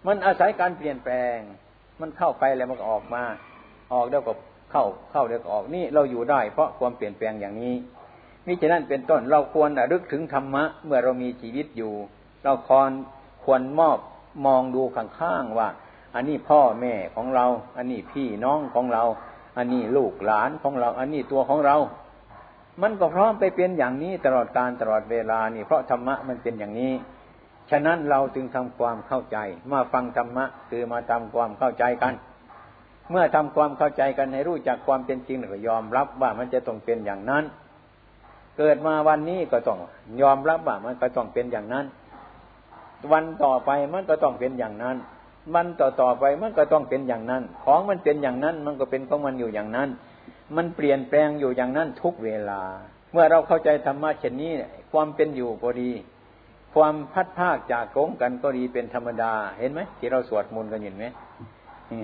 [0.07, 1.39] มันอาศัยการเปลี่ยนแปลง
[2.01, 3.25] มันเข้าไปแล้วมันก็ออกมา
[3.93, 4.33] ออกแล้วก็
[4.77, 7.75] เข้าเข้าเดี๋ยวออกนี่เราอยู่ได้ เพราะความเปลี่ยนแปลงอย่างนี้
[8.47, 11.93] มิฉะนั้นเป็นต้นเราควรระลึกถึงธรรมะ เมื่อเรามีชีวิตอยู่
[12.45, 12.91] เราควร
[13.45, 13.99] ควรมอบ
[14.47, 15.69] มองดูข้างๆว่า
[16.15, 17.47] อันนี้พ่อแม่ของเรา
[17.77, 19.05] อันนี้พี่น้องของเรา
[19.57, 21.77] อันนี้ลูกหลานของเรา อันนี้ตัวของเรา
[22.83, 26.93] มันก็พร้อมไปเป็นอย่างนี้ตลอดการตลอดเวลานี่ เพราะธรรมะมันเป็นอย่างนี้
[27.71, 29.39] ฉะนั้นเราจึงทำความเข้าใจ
[29.73, 32.15] มาฟังธรรมะคือมาทำความเข้าใจกัน
[33.11, 37.45] เมื่อทำความเข้าใจกันให้รู้จักความเป็นจริงก็ยอมรับว่ามันจะต้องเป็นอย่างนั้น
[38.59, 39.79] เกิดมาวันนี้ก็ต้อง
[40.23, 41.87] ยอมรับว่ามันก็ต้องเป็นอย่างนั้น
[43.13, 44.97] วันต่อไปมันก็ต้องเป็นอย่างนั้น
[45.55, 49.89] มันต่อต่อไปมันก็ต้องเป็นอย่างนั้น ของมันเป็นอย่างนั้นมันก็เป็นของมันอยู่อย่างนั้น
[50.57, 52.63] มันเปลี่ยนแปลงอยู่อย่างนั้นทุกเวลา
[53.13, 54.53] เมื่อเราเข้าใจธรรมะเช่นนี้
[54.93, 55.91] ความเป็นอยู่ก็ดี
[56.75, 61.05] ความพัดภาคจากกงกันก็ดีเป็นธรรมดา เห็นไหมที่เราสวดมนต์กันเห็นไหม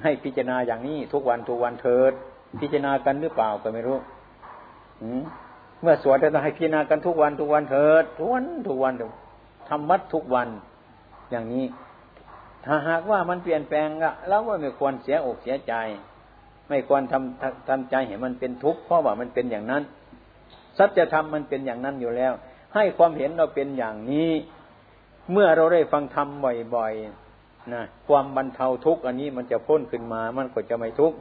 [0.05, 2.12] ให้พิจารณาอย่างนี้ทุกวันทุกวันเถิด
[2.61, 3.99] พิจารณากันหรือเปล่าก็ไม่รู้
[5.82, 8.95] เมื่อสวดจะให้พิจารณากันทุกวันทุกวันเถิดทุกวันทุกวัน
[9.68, 10.49] ทำวัดทุกวัน
[11.30, 11.66] อย่างนี้
[12.64, 15.74] ถ้าหากว่ามันเปลี่ยนแปลงอะเราก็ไม่ควรเสียอกเสียใจ
[16.68, 19.82] ไม่ควรทำทำใจเห็นมันเป็นทุกข์เพราะว่ามันเป็นอย่างนั้น
[20.78, 22.32] สัจธรรมมันเป็นอย่างนั้นอยู่แล้ว
[22.74, 24.30] ให้ความเห็นเราเป็นอย่างนี้
[25.32, 26.28] เมื่อเราได้ฟังธรรม
[26.74, 27.19] บ่อยๆ
[27.72, 31.16] นะความบรรเทาทุกข์อันนี้มันจะพ้นขึ้นมา มันก็จะไม่ทุกข์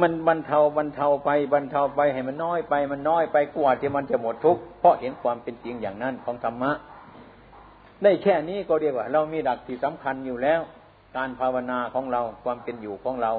[0.00, 6.72] มันบรรเทาบรรเทาไปบรรเทาไปให้มันน้อยไป มันน้อยไปกว่าที่มันจะหมดทุกข์เพราะเห็นความเป็นจริงอย่างนั้นของธรรมะ
[8.02, 10.60] ได้แค่นี้ก็เรียกว่า เรามีหลักที่สำคัญอยู่แล้ว
[11.16, 13.32] การภาวนาของเราความเป็นอยู่ของเรา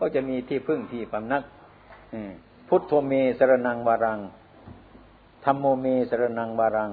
[0.00, 1.42] ก็จะมีที่พึ่งที่พำนัก
[2.68, 4.20] พุทโธเมสรนังวารัง
[5.44, 6.90] ธรรมโมเมสรนังวารัง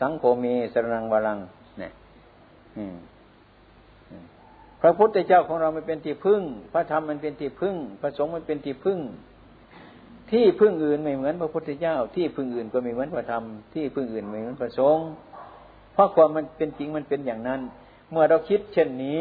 [0.00, 1.38] สังโฆเมสรนังวารัง
[1.78, 1.92] เนี่ย
[4.86, 9.00] ระพุทธเจ้าของเรามันเป็นที่พึ่ง พระธรรมมันเป็นที่พึ่ง พระสงฆ์มันเป็นที่พึ่ง
[10.30, 15.06] ที่พึ่งอื่นไม่เหมือนพระพุทธเจ้า ที่พึ่งอื่นก็ไม่เหมือนพระธรรม ที่พึ่งอื่นไม่เหมือนพระสงฆ์
[15.92, 17.60] เพราะความมันเป็นจริงมันเป็นอย่างนั้น
[18.10, 19.20] เมื่อเราคิดเช่นนี้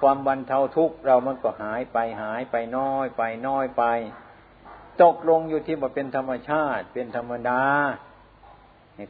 [0.00, 3.84] ความบรรเทาทุกข์เรามันก็หายไปหายไปน้อยไปน้อยไป
[5.02, 7.62] ตกลงอยู่ที่ว่าเป็นธรรมชาติ เป็นธรรมดา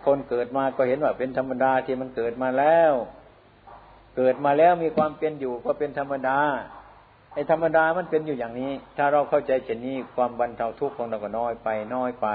[0.07, 2.93] คนเกิดมาก็เห็นว่าเป็นธรรมดาที่มันเกิดมาแล้ว
[4.17, 6.39] เกิดมาแล้วมีความเป็นอยู่ก็เป็นธรรมดา
[7.35, 12.29] ไอ้ธรรมดามันเป็นอยู่อย่างนี้ ถ้าเราเข้าใจเช่นนี้ความบรรเทาทุกข์ของเราก็น้อยไปน้อยไป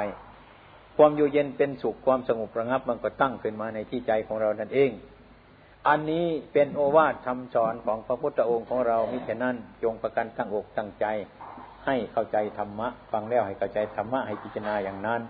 [0.98, 4.92] ความอยู่เย็นเป็นสุขความสงบระงับมันก็ตั้งขึ้นมาในที่ใจของเรานั่นเอง
[5.88, 11.06] อันนี้เป็นโอวาทคำสอนของพระพุทธองค์ของเรามิฉะนั้นจงประกันตั้งอกตั้งใจ
[11.86, 15.22] ให้เข้าใจธรรมะ ฟังแล้วให้เข้าใจธรรมะให้พิจารณาอย่างนั้น